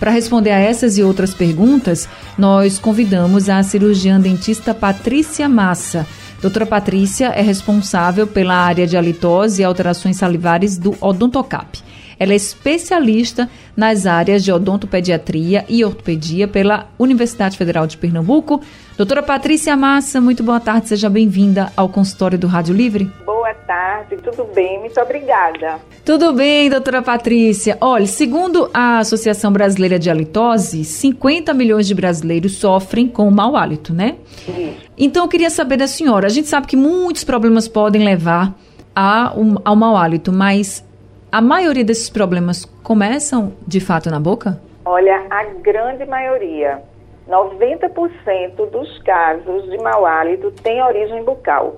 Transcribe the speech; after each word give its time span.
Para 0.00 0.10
responder 0.10 0.50
a 0.50 0.58
essas 0.58 0.96
e 0.96 1.02
outras 1.02 1.34
perguntas, 1.34 2.08
nós 2.38 2.78
convidamos 2.78 3.50
a 3.50 3.62
cirurgiã 3.62 4.18
dentista 4.18 4.72
Patrícia 4.72 5.46
Massa. 5.46 6.06
Doutora 6.40 6.64
Patrícia 6.64 7.26
é 7.26 7.42
responsável 7.42 8.26
pela 8.26 8.54
área 8.54 8.86
de 8.86 8.96
halitose 8.96 9.60
e 9.60 9.64
alterações 9.64 10.16
salivares 10.16 10.78
do 10.78 10.96
Odontocap. 11.02 11.78
Ela 12.18 12.32
é 12.32 12.36
especialista 12.36 13.48
nas 13.76 14.06
áreas 14.06 14.42
de 14.42 14.50
odontopediatria 14.50 15.66
e 15.68 15.84
ortopedia 15.84 16.48
pela 16.48 16.86
Universidade 16.98 17.58
Federal 17.58 17.86
de 17.86 17.98
Pernambuco. 17.98 18.62
Doutora 18.96 19.22
Patrícia 19.22 19.76
Massa, 19.76 20.18
muito 20.20 20.42
boa 20.42 20.60
tarde, 20.60 20.88
seja 20.88 21.10
bem-vinda 21.10 21.72
ao 21.76 21.88
consultório 21.90 22.38
do 22.38 22.46
Rádio 22.46 22.74
Livre. 22.74 23.10
Boa 23.24 23.39
tarde, 23.54 24.16
tudo 24.16 24.44
bem? 24.54 24.80
Muito 24.80 25.00
obrigada. 25.00 25.78
Tudo 26.04 26.32
bem, 26.32 26.68
doutora 26.70 27.02
Patrícia. 27.02 27.76
Olha, 27.80 28.06
segundo 28.06 28.70
a 28.72 28.98
Associação 28.98 29.52
Brasileira 29.52 29.98
de 29.98 30.10
Halitose, 30.10 30.84
50 30.84 31.52
milhões 31.54 31.86
de 31.86 31.94
brasileiros 31.94 32.56
sofrem 32.56 33.06
com 33.08 33.30
mau 33.30 33.56
hálito, 33.56 33.92
né? 33.92 34.16
Sim. 34.44 34.76
Então 34.96 35.24
eu 35.24 35.28
queria 35.28 35.50
saber 35.50 35.76
da 35.76 35.86
senhora, 35.86 36.26
a 36.26 36.30
gente 36.30 36.48
sabe 36.48 36.66
que 36.66 36.76
muitos 36.76 37.24
problemas 37.24 37.68
podem 37.68 38.02
levar 38.04 38.54
a 38.94 39.32
um, 39.36 39.56
ao 39.64 39.76
mau 39.76 39.96
hálito, 39.96 40.32
mas 40.32 40.84
a 41.30 41.40
maioria 41.40 41.84
desses 41.84 42.10
problemas 42.10 42.64
começam 42.82 43.52
de 43.66 43.80
fato 43.80 44.10
na 44.10 44.18
boca? 44.18 44.60
Olha, 44.84 45.26
a 45.30 45.44
grande 45.62 46.04
maioria, 46.06 46.82
90% 47.28 48.70
dos 48.70 48.98
casos 49.02 49.70
de 49.70 49.78
mau 49.78 50.04
hálito 50.04 50.50
tem 50.62 50.82
origem 50.82 51.22
bucal. 51.22 51.76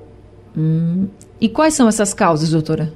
Hum. 0.56 1.08
E 1.42 1.48
quais 1.48 1.74
são 1.74 1.88
essas 1.88 2.14
causas, 2.14 2.52
doutora? 2.52 2.92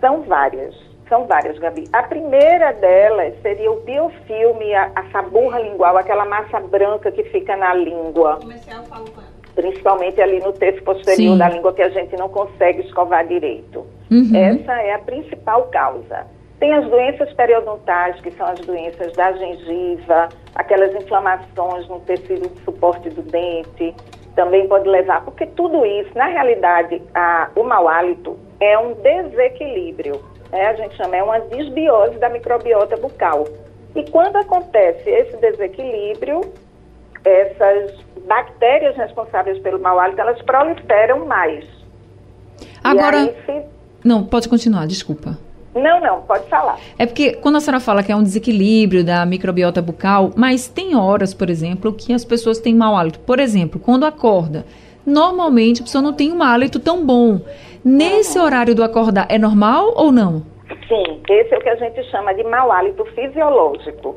São 0.00 0.22
várias. 0.22 0.74
São 1.08 1.28
várias, 1.28 1.56
Gabi. 1.60 1.84
A 1.92 2.02
primeira 2.02 2.72
delas 2.72 3.34
seria 3.40 3.70
o 3.70 3.82
biofilme, 3.82 4.74
a, 4.74 4.90
a 4.96 5.04
saburra 5.12 5.60
lingual, 5.60 5.96
aquela 5.96 6.24
massa 6.24 6.58
branca 6.58 7.12
que 7.12 7.22
fica 7.30 7.56
na 7.56 7.72
língua. 7.72 8.40
Principalmente 9.54 10.20
ali 10.20 10.40
no 10.40 10.52
terço 10.54 10.82
posterior 10.82 11.34
Sim. 11.34 11.38
da 11.38 11.48
língua 11.48 11.72
que 11.72 11.82
a 11.82 11.88
gente 11.88 12.16
não 12.16 12.28
consegue 12.28 12.80
escovar 12.80 13.24
direito. 13.24 13.86
Uhum. 14.10 14.34
Essa 14.34 14.82
é 14.82 14.94
a 14.94 14.98
principal 14.98 15.68
causa. 15.68 16.26
Tem 16.58 16.74
as 16.74 16.84
doenças 16.90 17.32
periodontais, 17.34 18.20
que 18.22 18.32
são 18.32 18.46
as 18.48 18.58
doenças 18.58 19.12
da 19.12 19.30
gengiva, 19.34 20.28
aquelas 20.56 20.92
inflamações 20.96 21.86
no 21.86 22.00
tecido 22.00 22.48
de 22.48 22.60
suporte 22.64 23.08
do 23.10 23.22
dente, 23.22 23.94
também 24.36 24.68
pode 24.68 24.88
levar, 24.88 25.24
porque 25.24 25.46
tudo 25.46 25.84
isso, 25.84 26.10
na 26.14 26.26
realidade, 26.26 27.02
a, 27.14 27.48
o 27.56 27.64
mau 27.64 27.88
hálito 27.88 28.38
é 28.60 28.78
um 28.78 28.92
desequilíbrio, 28.92 30.22
né? 30.52 30.66
a 30.68 30.74
gente 30.74 30.94
chama, 30.94 31.16
é 31.16 31.22
uma 31.22 31.40
desbiose 31.40 32.18
da 32.18 32.28
microbiota 32.28 32.96
bucal. 32.96 33.48
E 33.96 34.08
quando 34.10 34.36
acontece 34.36 35.08
esse 35.08 35.36
desequilíbrio, 35.38 36.42
essas 37.24 37.98
bactérias 38.26 38.94
responsáveis 38.96 39.58
pelo 39.60 39.80
mau 39.80 39.98
hálito, 39.98 40.20
elas 40.20 40.40
proliferam 40.42 41.24
mais. 41.26 41.64
Agora, 42.84 43.34
se... 43.46 43.62
não, 44.04 44.22
pode 44.24 44.48
continuar, 44.48 44.86
desculpa. 44.86 45.38
Não, 45.76 46.00
não, 46.00 46.22
pode 46.22 46.48
falar. 46.48 46.78
É 46.98 47.04
porque 47.04 47.34
quando 47.34 47.56
a 47.56 47.60
senhora 47.60 47.80
fala 47.80 48.02
que 48.02 48.10
é 48.10 48.16
um 48.16 48.22
desequilíbrio 48.22 49.04
da 49.04 49.26
microbiota 49.26 49.82
bucal, 49.82 50.30
mas 50.34 50.66
tem 50.66 50.96
horas, 50.96 51.34
por 51.34 51.50
exemplo, 51.50 51.92
que 51.92 52.12
as 52.14 52.24
pessoas 52.24 52.58
têm 52.58 52.74
mau 52.74 52.96
hálito. 52.96 53.20
Por 53.20 53.38
exemplo, 53.38 53.78
quando 53.78 54.06
acorda, 54.06 54.64
normalmente 55.04 55.82
a 55.82 55.84
pessoa 55.84 56.00
não 56.00 56.14
tem 56.14 56.32
um 56.32 56.42
hálito 56.42 56.80
tão 56.80 57.04
bom. 57.04 57.40
Nesse 57.84 58.38
uhum. 58.38 58.44
horário 58.44 58.74
do 58.74 58.82
acordar, 58.82 59.26
é 59.28 59.38
normal 59.38 59.92
ou 59.94 60.10
não? 60.10 60.42
Sim, 60.88 61.20
esse 61.28 61.54
é 61.54 61.58
o 61.58 61.60
que 61.60 61.68
a 61.68 61.76
gente 61.76 62.02
chama 62.10 62.32
de 62.32 62.42
mau 62.42 62.72
hálito 62.72 63.04
fisiológico. 63.14 64.16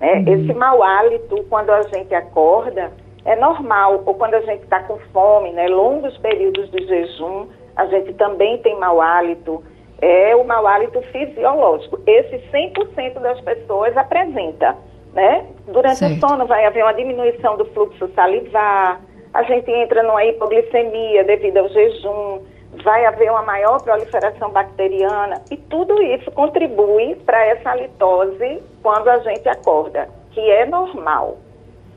Né? 0.00 0.12
Uhum. 0.14 0.34
Esse 0.34 0.52
mau 0.54 0.82
hálito, 0.82 1.44
quando 1.48 1.70
a 1.70 1.82
gente 1.82 2.14
acorda, 2.14 2.92
é 3.24 3.34
normal. 3.34 4.02
Ou 4.06 4.14
quando 4.14 4.34
a 4.34 4.40
gente 4.42 4.62
está 4.62 4.80
com 4.84 4.98
fome, 5.12 5.52
né? 5.52 5.68
longos 5.68 6.16
períodos 6.18 6.70
de 6.70 6.86
jejum, 6.86 7.46
a 7.76 7.86
gente 7.86 8.12
também 8.14 8.58
tem 8.58 8.78
mau 8.78 9.00
hálito. 9.00 9.62
É 10.00 10.34
o 10.36 10.44
mau 10.44 10.66
hálito 10.66 11.00
fisiológico. 11.12 12.00
Esse 12.06 12.38
100% 12.52 13.20
das 13.20 13.40
pessoas 13.40 13.96
apresenta. 13.96 14.76
Né? 15.12 15.46
Durante 15.66 15.98
certo. 15.98 16.24
o 16.24 16.28
sono 16.28 16.46
vai 16.46 16.64
haver 16.64 16.84
uma 16.84 16.92
diminuição 16.92 17.56
do 17.56 17.64
fluxo 17.66 18.08
salivar, 18.14 19.00
a 19.32 19.42
gente 19.42 19.70
entra 19.70 20.02
numa 20.02 20.24
hipoglicemia 20.24 21.24
devido 21.24 21.58
ao 21.58 21.68
jejum, 21.68 22.40
vai 22.82 23.04
haver 23.04 23.30
uma 23.30 23.42
maior 23.42 23.82
proliferação 23.82 24.50
bacteriana 24.50 25.42
e 25.50 25.56
tudo 25.56 26.00
isso 26.02 26.30
contribui 26.32 27.16
para 27.26 27.44
essa 27.46 27.70
halitose 27.70 28.62
quando 28.82 29.08
a 29.08 29.18
gente 29.18 29.48
acorda, 29.48 30.08
que 30.32 30.40
é 30.40 30.66
normal. 30.66 31.38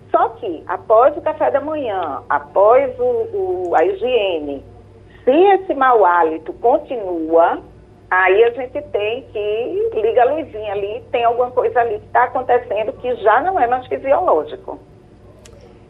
Só 0.10 0.30
que 0.30 0.64
após 0.68 1.16
o 1.16 1.22
café 1.22 1.52
da 1.52 1.62
manhã, 1.62 2.22
após 2.30 2.98
o, 3.00 3.04
o, 3.04 3.72
a 3.76 3.86
higiene, 3.86 4.64
se 5.24 5.32
esse 5.32 5.74
mau 5.74 6.04
hálito 6.06 6.52
continua, 6.54 7.60
aí 8.12 8.44
a 8.44 8.50
gente 8.52 8.82
tem 8.92 9.24
que 9.32 9.90
liga 10.02 10.24
a 10.24 10.34
luzinha 10.34 10.74
ali, 10.74 11.02
tem 11.14 11.24
alguma 11.24 11.50
coisa 11.50 11.80
ali 11.80 11.98
que 11.98 12.06
está 12.06 12.26
acontecendo 12.26 12.92
que 13.02 13.16
já 13.16 13.42
não 13.42 13.58
é 13.58 13.66
mais 13.66 13.88
fisiológico. 13.88 14.78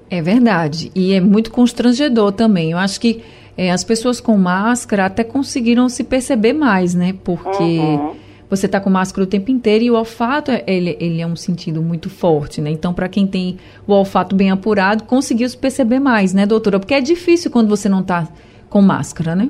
É 0.08 0.22
verdade. 0.22 0.92
E 0.94 1.14
é 1.14 1.20
muito 1.20 1.52
constrangedor 1.52 2.32
também. 2.32 2.72
Eu 2.72 2.78
acho 2.78 3.02
que 3.02 3.24
é, 3.58 3.72
as 3.72 3.84
pessoas 3.84 4.22
com 4.22 4.38
máscara 4.38 5.06
até 5.06 5.24
conseguiram 5.24 5.90
se 5.90 6.04
perceber 6.04 6.54
mais, 6.54 6.94
né? 6.94 7.16
Porque 7.24 7.64
uhum. 7.64 8.16
você 8.48 8.68
está 8.68 8.80
com 8.80 8.90
máscara 8.90 9.24
o 9.24 9.28
tempo 9.28 9.50
inteiro 9.50 9.84
e 9.86 9.90
o 9.90 9.96
olfato, 9.96 10.52
ele, 10.68 10.96
ele 11.00 11.22
é 11.22 11.26
um 11.26 11.36
sentido 11.36 11.82
muito 11.82 12.10
forte, 12.10 12.62
né? 12.62 12.70
Então, 12.70 12.94
para 12.94 13.10
quem 13.10 13.26
tem 13.26 13.58
o 13.88 13.94
olfato 13.94 14.36
bem 14.36 14.52
apurado, 14.52 15.06
conseguiu 15.06 15.50
se 15.50 15.58
perceber 15.58 16.00
mais, 16.00 16.34
né, 16.34 16.46
doutora? 16.46 16.80
Porque 16.80 16.94
é 16.94 17.02
difícil 17.02 17.50
quando 17.50 17.70
você 17.70 17.90
não 17.90 18.02
está 18.02 18.28
com 18.70 18.82
máscara, 18.82 19.36
né? 19.36 19.50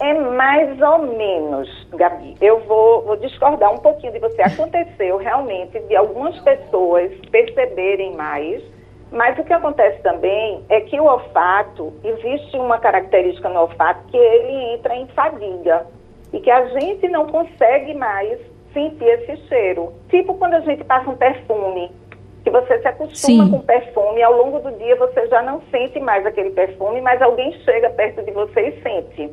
É 0.00 0.14
mais 0.14 0.80
ou 0.80 0.98
menos, 0.98 1.86
Gabi. 1.92 2.34
Eu 2.40 2.60
vou, 2.60 3.02
vou, 3.02 3.16
discordar 3.16 3.72
um 3.72 3.78
pouquinho 3.78 4.12
de 4.12 4.18
você. 4.18 4.40
Aconteceu 4.42 5.18
realmente 5.18 5.78
de 5.80 5.94
algumas 5.94 6.38
pessoas 6.40 7.12
perceberem 7.30 8.16
mais 8.16 8.62
mas 9.10 9.36
o 9.38 9.44
que 9.44 9.52
acontece 9.52 10.00
também 10.02 10.64
é 10.68 10.80
que 10.82 10.98
o 11.00 11.04
olfato, 11.04 11.92
existe 12.04 12.56
uma 12.56 12.78
característica 12.78 13.48
no 13.48 13.62
olfato 13.62 14.04
que 14.06 14.16
ele 14.16 14.74
entra 14.74 14.94
em 14.94 15.06
fadiga 15.08 15.86
e 16.32 16.38
que 16.38 16.50
a 16.50 16.66
gente 16.66 17.08
não 17.08 17.26
consegue 17.26 17.92
mais 17.94 18.38
sentir 18.72 19.04
esse 19.04 19.36
cheiro. 19.48 19.92
Tipo 20.08 20.34
quando 20.34 20.54
a 20.54 20.60
gente 20.60 20.84
passa 20.84 21.10
um 21.10 21.16
perfume, 21.16 21.90
que 22.44 22.50
você 22.50 22.78
se 22.78 22.86
acostuma 22.86 23.44
Sim. 23.44 23.50
com 23.50 23.60
perfume, 23.60 24.22
ao 24.22 24.32
longo 24.32 24.60
do 24.60 24.70
dia 24.78 24.94
você 24.94 25.26
já 25.26 25.42
não 25.42 25.60
sente 25.72 25.98
mais 25.98 26.24
aquele 26.24 26.50
perfume, 26.50 27.00
mas 27.00 27.20
alguém 27.20 27.52
chega 27.64 27.90
perto 27.90 28.22
de 28.22 28.30
você 28.30 28.68
e 28.68 28.82
sente. 28.82 29.30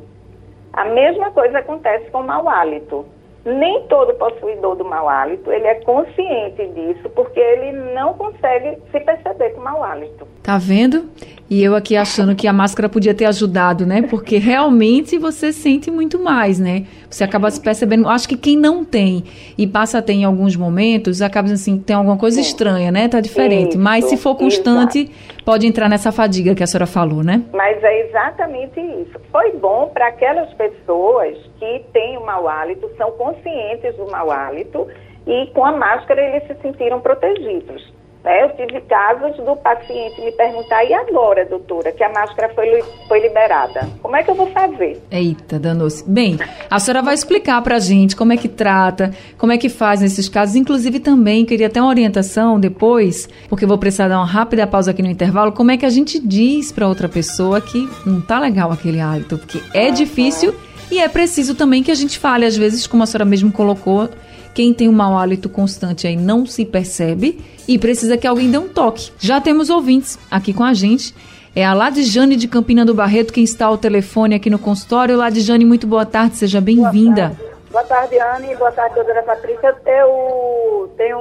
A 0.78 0.84
mesma 0.84 1.32
coisa 1.32 1.58
acontece 1.58 2.08
com 2.12 2.20
o 2.20 2.24
mau 2.24 2.48
hálito. 2.48 3.04
Nem 3.44 3.82
todo 3.88 4.14
possuidor 4.14 4.76
do 4.76 4.84
mau 4.84 5.08
hálito, 5.08 5.50
ele 5.50 5.66
é 5.66 5.74
consciente 5.82 6.68
disso, 6.68 7.08
porque 7.16 7.40
ele 7.40 7.72
não 7.94 8.14
consegue 8.14 8.80
se 8.92 9.00
perceber 9.00 9.50
com 9.50 9.60
mau 9.60 9.82
hálito. 9.82 10.24
Tá 10.48 10.56
vendo? 10.56 11.10
E 11.50 11.62
eu 11.62 11.74
aqui 11.76 11.94
achando 11.94 12.34
que 12.34 12.48
a 12.48 12.54
máscara 12.54 12.88
podia 12.88 13.12
ter 13.12 13.26
ajudado, 13.26 13.84
né? 13.84 14.00
Porque 14.08 14.38
realmente 14.38 15.18
você 15.18 15.52
sente 15.52 15.90
muito 15.90 16.18
mais, 16.18 16.58
né? 16.58 16.86
Você 17.10 17.22
acaba 17.22 17.50
se 17.50 17.60
percebendo. 17.60 18.08
Acho 18.08 18.26
que 18.26 18.34
quem 18.34 18.56
não 18.56 18.82
tem 18.82 19.24
e 19.58 19.66
passa 19.66 19.98
a 19.98 20.02
ter 20.02 20.14
em 20.14 20.24
alguns 20.24 20.56
momentos, 20.56 21.20
acaba 21.20 21.52
assim, 21.52 21.78
tem 21.78 21.94
alguma 21.94 22.16
coisa 22.16 22.40
estranha, 22.40 22.90
né? 22.90 23.08
Tá 23.08 23.20
diferente. 23.20 23.72
Isso, 23.72 23.78
Mas 23.78 24.06
se 24.06 24.16
for 24.16 24.36
constante, 24.36 25.00
exato. 25.00 25.44
pode 25.44 25.66
entrar 25.66 25.86
nessa 25.86 26.10
fadiga 26.10 26.54
que 26.54 26.62
a 26.62 26.66
senhora 26.66 26.86
falou, 26.86 27.22
né? 27.22 27.42
Mas 27.52 27.84
é 27.84 28.06
exatamente 28.06 28.80
isso. 28.80 29.20
Foi 29.30 29.52
bom 29.52 29.90
para 29.92 30.08
aquelas 30.08 30.50
pessoas 30.54 31.36
que 31.58 31.84
têm 31.92 32.16
o 32.16 32.24
mau 32.24 32.48
hálito, 32.48 32.90
são 32.96 33.10
conscientes 33.10 33.94
do 33.96 34.10
mau 34.10 34.30
hálito 34.30 34.86
e 35.26 35.46
com 35.52 35.62
a 35.62 35.72
máscara 35.72 36.22
eles 36.22 36.46
se 36.46 36.54
sentiram 36.62 37.02
protegidos. 37.02 37.97
Né? 38.24 38.44
Eu 38.44 38.50
tive 38.56 38.80
casos 38.82 39.36
do 39.36 39.56
paciente 39.56 40.20
me 40.20 40.32
perguntar, 40.32 40.84
e 40.84 40.92
agora, 40.92 41.44
doutora, 41.44 41.92
que 41.92 42.02
a 42.02 42.08
máscara 42.08 42.52
foi, 42.54 42.82
foi 43.06 43.20
liberada? 43.20 43.88
Como 44.02 44.16
é 44.16 44.22
que 44.22 44.30
eu 44.30 44.34
vou 44.34 44.50
fazer? 44.50 45.00
Eita, 45.10 45.58
danou-se. 45.58 46.08
Bem, 46.08 46.38
a 46.70 46.78
senhora 46.78 47.02
vai 47.02 47.14
explicar 47.14 47.60
pra 47.62 47.78
gente 47.78 48.16
como 48.16 48.32
é 48.32 48.36
que 48.36 48.48
trata, 48.48 49.12
como 49.36 49.52
é 49.52 49.58
que 49.58 49.68
faz 49.68 50.00
nesses 50.00 50.28
casos. 50.28 50.56
Inclusive, 50.56 51.00
também 51.00 51.44
queria 51.44 51.70
ter 51.70 51.80
uma 51.80 51.88
orientação 51.88 52.58
depois, 52.58 53.28
porque 53.48 53.66
vou 53.66 53.78
precisar 53.78 54.08
dar 54.08 54.18
uma 54.18 54.26
rápida 54.26 54.66
pausa 54.66 54.90
aqui 54.90 55.02
no 55.02 55.10
intervalo, 55.10 55.52
como 55.52 55.70
é 55.70 55.76
que 55.76 55.86
a 55.86 55.90
gente 55.90 56.18
diz 56.18 56.72
para 56.72 56.88
outra 56.88 57.08
pessoa 57.08 57.60
que 57.60 57.88
não 58.04 58.20
tá 58.20 58.38
legal 58.38 58.70
aquele 58.72 59.00
hálito, 59.00 59.38
porque 59.38 59.62
é 59.72 59.90
difícil 59.90 60.54
e 60.90 60.98
é 60.98 61.08
preciso 61.08 61.54
também 61.54 61.82
que 61.82 61.90
a 61.90 61.94
gente 61.94 62.18
fale, 62.18 62.46
às 62.46 62.56
vezes, 62.56 62.86
como 62.86 63.02
a 63.02 63.06
senhora 63.06 63.24
mesmo 63.24 63.52
colocou, 63.52 64.08
quem 64.54 64.74
tem 64.74 64.88
um 64.88 64.92
mau 64.92 65.16
hálito 65.16 65.48
constante 65.48 66.06
aí 66.06 66.16
não 66.16 66.46
se 66.46 66.64
percebe 66.64 67.44
e 67.66 67.78
precisa 67.78 68.16
que 68.16 68.26
alguém 68.26 68.50
dê 68.50 68.58
um 68.58 68.68
toque. 68.68 69.12
Já 69.18 69.40
temos 69.40 69.70
ouvintes 69.70 70.18
aqui 70.30 70.52
com 70.52 70.64
a 70.64 70.74
gente. 70.74 71.14
É 71.54 71.64
a 71.64 71.74
Ladijane 71.74 72.36
de 72.36 72.46
Campina 72.46 72.84
do 72.84 72.94
Barreto 72.94 73.32
quem 73.32 73.44
está 73.44 73.66
ao 73.66 73.78
telefone 73.78 74.34
aqui 74.34 74.48
no 74.48 74.58
consultório. 74.58 75.16
Ladijane, 75.16 75.64
muito 75.64 75.86
boa 75.86 76.06
tarde, 76.06 76.36
seja 76.36 76.60
bem-vinda. 76.60 77.32
Boa, 77.70 77.84
tarde, 77.84 78.18
Anne. 78.18 78.54
Boa 78.56 78.72
tarde, 78.72 78.94
doutora 78.94 79.22
Patrícia. 79.22 79.74
Eu 79.86 80.92
tenho 80.96 81.18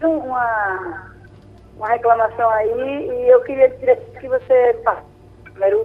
uma, 0.00 1.12
uma 1.76 1.88
reclamação 1.88 2.48
aí 2.50 2.70
e 2.70 3.28
eu 3.32 3.40
queria 3.42 3.68
dizer 3.68 3.98
que 4.20 4.28
você 4.28 4.76
primeiro 5.44 5.84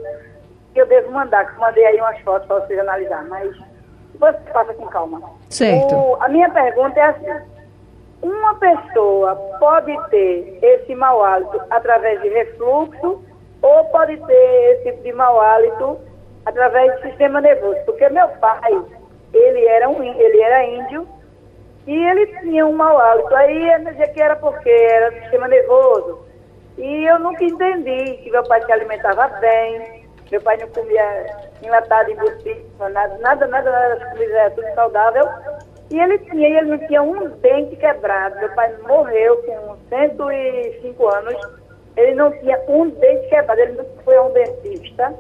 que 0.74 0.82
eu 0.82 0.88
devo 0.88 1.12
mandar, 1.12 1.46
que 1.46 1.56
eu 1.56 1.60
mandei 1.60 1.86
aí 1.86 1.98
umas 2.00 2.20
fotos 2.22 2.48
para 2.48 2.60
vocês 2.60 2.80
analisar, 2.80 3.24
mas 3.26 3.56
você 4.20 4.38
passa 4.52 4.74
com 4.74 4.88
calma. 4.88 5.22
Certo. 5.54 5.96
O, 5.96 6.18
a 6.20 6.28
minha 6.28 6.50
pergunta 6.50 7.00
é 7.00 7.04
assim, 7.04 7.46
uma 8.24 8.56
pessoa 8.56 9.36
pode 9.60 9.96
ter 10.10 10.58
esse 10.62 10.96
mau 10.96 11.24
hálito 11.24 11.62
através 11.70 12.22
de 12.22 12.30
refluxo 12.30 13.24
ou 13.62 13.86
pode 13.86 14.18
ter 14.18 14.72
esse 14.72 14.84
tipo 14.86 15.04
de 15.04 15.14
mau 15.14 15.40
hálito 15.40 16.00
através 16.46 16.94
do 16.96 17.02
sistema 17.04 17.40
nervoso? 17.40 17.80
Porque 17.86 18.10
meu 18.10 18.28
pai, 18.30 18.82
ele 19.34 19.66
era, 19.68 19.88
um, 19.90 20.02
ele 20.02 20.42
era 20.42 20.66
índio 20.66 21.08
e 21.86 21.96
ele 21.96 22.28
tinha 22.40 22.66
um 22.66 22.74
mau 22.74 22.98
hálito. 22.98 23.36
Aí 23.36 23.70
eu 23.74 23.86
dizia 23.86 24.08
que 24.08 24.22
era 24.22 24.36
porque 24.36 24.70
era 24.70 25.12
sistema 25.22 25.48
nervoso. 25.48 26.20
E 26.78 27.06
eu 27.06 27.20
nunca 27.20 27.44
entendi 27.44 28.18
que 28.24 28.32
meu 28.32 28.44
pai 28.46 28.64
se 28.66 28.72
alimentava 28.72 29.28
bem, 29.40 30.03
meu 30.34 30.42
pai 30.42 30.58
não 30.58 30.68
comia 30.70 31.28
enlatado, 31.62 32.10
embutido, 32.10 32.66
nada, 32.80 33.16
nada, 33.20 33.46
nada, 33.46 33.72
nada, 33.72 34.10
comida 34.10 34.34
era 34.34 34.50
tudo 34.50 34.66
saudável. 34.74 35.30
E 35.92 36.00
ele 36.00 36.18
tinha, 36.18 36.58
ele 36.58 36.72
não 36.72 36.78
tinha 36.80 37.04
um 37.04 37.30
dente 37.38 37.76
quebrado. 37.76 38.40
Meu 38.40 38.50
pai 38.56 38.74
morreu 38.82 39.38
com 39.44 39.78
105 39.90 41.08
anos. 41.08 41.36
Ele 41.96 42.16
não 42.16 42.32
tinha 42.32 42.60
um 42.68 42.90
dente 42.90 43.30
quebrado. 43.30 43.62
Ele 43.62 43.74
não 43.74 43.86
foi 44.04 44.16
a 44.16 44.24
um 44.24 44.34
dentista. 44.34 45.14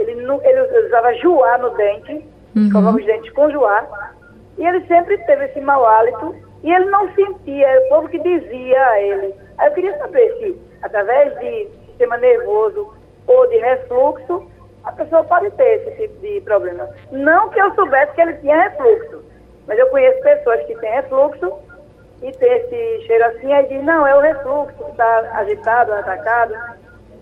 Ele, 0.00 0.16
não, 0.16 0.44
ele 0.44 0.86
usava 0.86 1.14
joar 1.14 1.60
no 1.60 1.70
dente, 1.76 2.28
uhum. 2.56 2.68
colocava 2.72 2.96
os 2.96 3.06
dentes 3.06 3.32
com 3.34 3.48
joar. 3.52 4.16
E 4.58 4.66
ele 4.66 4.84
sempre 4.88 5.16
teve 5.26 5.44
esse 5.44 5.60
mau 5.60 5.86
hálito. 5.86 6.34
E 6.64 6.72
ele 6.72 6.86
não 6.86 7.08
sentia, 7.14 7.68
era 7.68 7.86
o 7.86 7.88
povo 7.88 8.08
que 8.08 8.18
dizia 8.18 8.84
a 8.84 9.00
ele. 9.00 9.32
Aí 9.58 9.68
eu 9.68 9.74
queria 9.74 9.96
saber 9.98 10.28
se, 10.38 10.60
através 10.82 11.38
de 11.38 11.68
sistema 11.86 12.16
nervoso 12.16 12.92
ou 13.28 13.48
de 13.48 13.58
refluxo, 13.58 14.55
a 14.86 14.92
pessoa 14.92 15.24
pode 15.24 15.50
ter 15.50 15.80
esse 15.80 15.90
tipo 16.00 16.20
de 16.20 16.40
problema. 16.42 16.88
Não 17.10 17.50
que 17.50 17.60
eu 17.60 17.74
soubesse 17.74 18.12
que 18.14 18.20
ele 18.20 18.34
tinha 18.34 18.56
refluxo, 18.56 19.22
mas 19.66 19.78
eu 19.78 19.88
conheço 19.88 20.22
pessoas 20.22 20.64
que 20.66 20.76
têm 20.76 20.90
refluxo 20.92 21.52
e 22.22 22.32
tem 22.32 22.52
esse 22.52 23.06
cheiro 23.06 23.24
assim, 23.26 23.52
aí 23.52 23.66
diz, 23.66 23.84
não, 23.84 24.06
é 24.06 24.16
o 24.16 24.20
refluxo, 24.20 24.74
está 24.90 25.30
agitado, 25.34 25.92
atacado. 25.92 26.54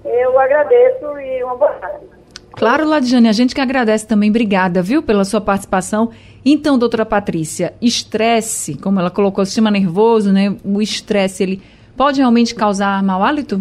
Eu 0.05 0.38
agradeço 0.38 1.19
e 1.19 1.43
uma 1.43 1.56
boa 1.56 1.72
tarde. 1.72 2.06
Claro, 2.52 2.87
Ladjane, 2.87 3.28
a 3.28 3.32
gente 3.32 3.55
que 3.55 3.61
agradece 3.61 4.06
também. 4.06 4.31
Obrigada, 4.31 4.81
viu, 4.81 5.02
pela 5.02 5.25
sua 5.25 5.40
participação. 5.40 6.11
Então, 6.44 6.78
doutora 6.78 7.05
Patrícia, 7.05 7.75
estresse, 7.81 8.78
como 8.78 9.00
ela 9.00 9.11
colocou, 9.11 9.44
sistema 9.44 9.70
nervoso, 9.70 10.32
né? 10.32 10.55
O 10.64 10.81
estresse, 10.81 11.43
ele 11.43 11.62
pode 11.96 12.20
realmente 12.20 12.55
causar 12.55 13.02
mau 13.02 13.25
hálito? 13.25 13.61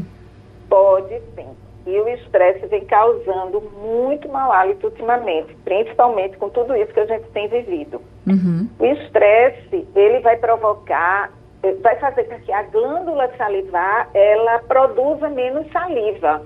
E 1.94 2.02
o 2.02 2.10
estresse 2.10 2.66
vem 2.66 2.84
causando 2.86 3.62
muito 3.62 4.28
mau 4.28 4.52
hálito 4.52 4.88
ultimamente, 4.88 5.56
principalmente 5.64 6.36
com 6.38 6.50
tudo 6.50 6.76
isso 6.76 6.92
que 6.92 7.00
a 7.02 7.06
gente 7.06 7.30
tem 7.30 7.48
vivido. 7.48 8.02
Uhum. 8.26 8.68
O 8.80 8.84
estresse, 8.84 9.88
ele 9.96 10.20
vai 10.22 10.38
provocar, 10.38 11.30
eh, 11.62 11.74
vai 11.84 11.96
fazer 11.98 12.24
com 12.24 12.40
que 12.40 12.52
a 12.52 12.64
glândula 12.64 13.30
salivar, 13.38 14.10
ela 14.12 14.58
produza 14.68 15.30
menos 15.30 15.72
saliva. 15.72 16.42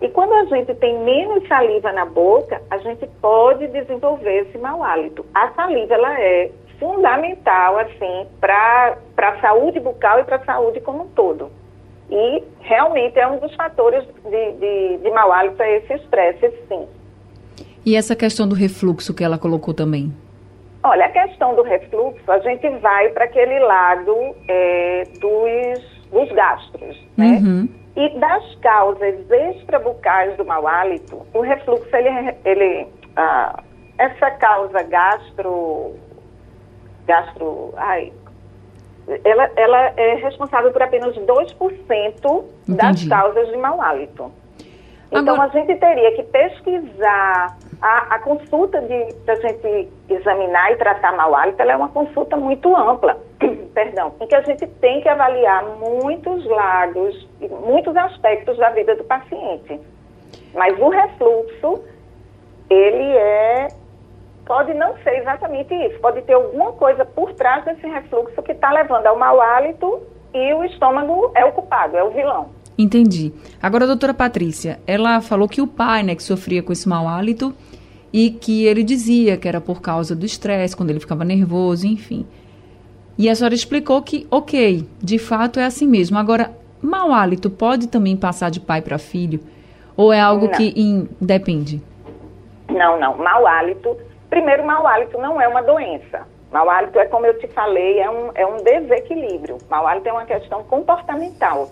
E 0.00 0.08
quando 0.08 0.32
a 0.32 0.44
gente 0.46 0.74
tem 0.74 0.98
menos 0.98 1.46
saliva 1.46 1.92
na 1.92 2.04
boca, 2.04 2.60
a 2.68 2.78
gente 2.78 3.06
pode 3.20 3.68
desenvolver 3.68 4.48
esse 4.48 4.58
mau 4.58 4.82
hálito. 4.82 5.24
A 5.32 5.52
saliva, 5.52 5.94
ela 5.94 6.20
é 6.20 6.50
fundamental, 6.80 7.78
assim, 7.78 8.26
para 8.40 8.96
a 9.16 9.40
saúde 9.40 9.78
bucal 9.78 10.18
e 10.18 10.24
para 10.24 10.38
a 10.38 10.44
saúde 10.44 10.80
como 10.80 11.04
um 11.04 11.08
todo. 11.10 11.52
E 12.10 12.42
realmente 12.60 13.18
é 13.18 13.26
um 13.26 13.38
dos 13.38 13.54
fatores 13.54 14.04
de, 14.24 14.52
de, 14.52 14.98
de 14.98 15.10
mau 15.10 15.30
hálito, 15.32 15.62
é 15.62 15.78
esse 15.78 15.94
estresse, 15.94 16.52
sim. 16.68 16.86
E 17.84 17.96
essa 17.96 18.16
questão 18.16 18.48
do 18.48 18.54
refluxo 18.54 19.14
que 19.14 19.24
ela 19.24 19.38
colocou 19.38 19.74
também? 19.74 20.12
Olha, 20.82 21.06
a 21.06 21.10
questão 21.10 21.54
do 21.54 21.62
refluxo, 21.62 22.30
a 22.30 22.38
gente 22.38 22.68
vai 22.78 23.10
para 23.10 23.24
aquele 23.24 23.58
lado 23.58 24.14
é, 24.48 25.04
dos, 25.20 26.10
dos 26.10 26.32
gastros, 26.32 26.96
né? 27.16 27.40
Uhum. 27.42 27.68
E 27.96 28.18
das 28.18 28.54
causas 28.56 29.14
extrabucais 29.30 30.36
do 30.36 30.44
mau 30.44 30.66
hálito, 30.66 31.26
o 31.34 31.40
refluxo, 31.40 31.88
ele, 31.94 32.34
ele 32.44 32.86
ah, 33.16 33.60
essa 33.98 34.30
causa 34.32 34.82
gastro, 34.84 35.94
gastro, 37.06 37.74
ai, 37.76 38.12
ela, 39.24 39.50
ela 39.56 39.92
é 39.96 40.14
responsável 40.16 40.70
por 40.70 40.82
apenas 40.82 41.16
2% 41.16 42.44
das 42.68 43.04
causas 43.04 43.48
de 43.48 43.56
mau 43.56 43.80
hálito. 43.80 44.30
Então, 45.10 45.34
Agora... 45.34 45.44
a 45.44 45.48
gente 45.48 45.74
teria 45.76 46.12
que 46.12 46.22
pesquisar. 46.24 47.56
A, 47.80 48.16
a 48.16 48.18
consulta 48.18 48.80
de 48.80 49.14
a 49.30 49.34
gente 49.36 49.88
examinar 50.08 50.72
e 50.72 50.76
tratar 50.76 51.16
mau 51.16 51.32
hálito, 51.32 51.62
ela 51.62 51.72
é 51.72 51.76
uma 51.76 51.88
consulta 51.90 52.36
muito 52.36 52.74
ampla, 52.74 53.16
perdão, 53.72 54.12
em 54.20 54.26
que 54.26 54.34
a 54.34 54.42
gente 54.42 54.66
tem 54.66 55.00
que 55.00 55.08
avaliar 55.08 55.64
muitos 55.78 56.44
lados, 56.44 57.28
muitos 57.64 57.96
aspectos 57.96 58.58
da 58.58 58.70
vida 58.70 58.96
do 58.96 59.04
paciente. 59.04 59.80
Mas 60.52 60.76
o 60.76 60.88
refluxo, 60.88 61.84
ele 62.68 63.16
é 63.16 63.68
pode 64.48 64.72
não 64.72 64.96
ser 65.04 65.18
exatamente 65.18 65.72
isso. 65.74 66.00
Pode 66.00 66.22
ter 66.22 66.32
alguma 66.32 66.72
coisa 66.72 67.04
por 67.04 67.34
trás 67.34 67.64
desse 67.66 67.86
refluxo 67.86 68.42
que 68.42 68.52
está 68.52 68.72
levando 68.72 69.06
ao 69.06 69.18
mau 69.18 69.40
hálito 69.40 70.02
e 70.34 70.54
o 70.54 70.64
estômago 70.64 71.30
é 71.36 71.44
o 71.44 71.52
culpado, 71.52 71.96
é 71.96 72.02
o 72.02 72.10
vilão. 72.10 72.48
Entendi. 72.76 73.32
Agora, 73.62 73.84
a 73.84 73.86
doutora 73.86 74.14
Patrícia, 74.14 74.80
ela 74.86 75.20
falou 75.20 75.48
que 75.48 75.60
o 75.60 75.66
pai, 75.66 76.02
né, 76.02 76.14
que 76.14 76.22
sofria 76.22 76.62
com 76.62 76.72
esse 76.72 76.88
mau 76.88 77.06
hálito 77.06 77.54
e 78.12 78.30
que 78.30 78.64
ele 78.64 78.82
dizia 78.82 79.36
que 79.36 79.46
era 79.46 79.60
por 79.60 79.82
causa 79.82 80.16
do 80.16 80.24
estresse, 80.24 80.76
quando 80.76 80.90
ele 80.90 81.00
ficava 81.00 81.24
nervoso, 81.24 81.86
enfim. 81.86 82.26
E 83.18 83.28
a 83.28 83.34
senhora 83.34 83.54
explicou 83.54 84.00
que, 84.00 84.26
ok, 84.30 84.88
de 85.02 85.18
fato 85.18 85.60
é 85.60 85.64
assim 85.64 85.86
mesmo. 85.86 86.16
Agora, 86.16 86.52
mau 86.80 87.12
hálito 87.12 87.50
pode 87.50 87.88
também 87.88 88.16
passar 88.16 88.50
de 88.50 88.60
pai 88.60 88.80
para 88.80 88.96
filho? 88.96 89.40
Ou 89.96 90.12
é 90.12 90.20
algo 90.20 90.46
não. 90.46 90.52
que 90.52 90.72
in, 90.76 91.08
depende? 91.20 91.82
Não, 92.70 92.98
não. 93.00 93.18
Mau 93.18 93.46
hálito 93.46 93.96
Primeiro, 94.28 94.64
mau 94.64 94.86
hálito 94.86 95.18
não 95.18 95.40
é 95.40 95.48
uma 95.48 95.62
doença. 95.62 96.26
Mau 96.50 96.68
hálito 96.68 96.98
é, 96.98 97.06
como 97.06 97.26
eu 97.26 97.38
te 97.38 97.46
falei, 97.48 98.00
é 98.00 98.10
um, 98.10 98.30
é 98.34 98.46
um 98.46 98.56
desequilíbrio. 98.56 99.58
Mau 99.68 99.86
hálito 99.86 100.08
é 100.08 100.12
uma 100.12 100.24
questão 100.24 100.62
comportamental. 100.64 101.68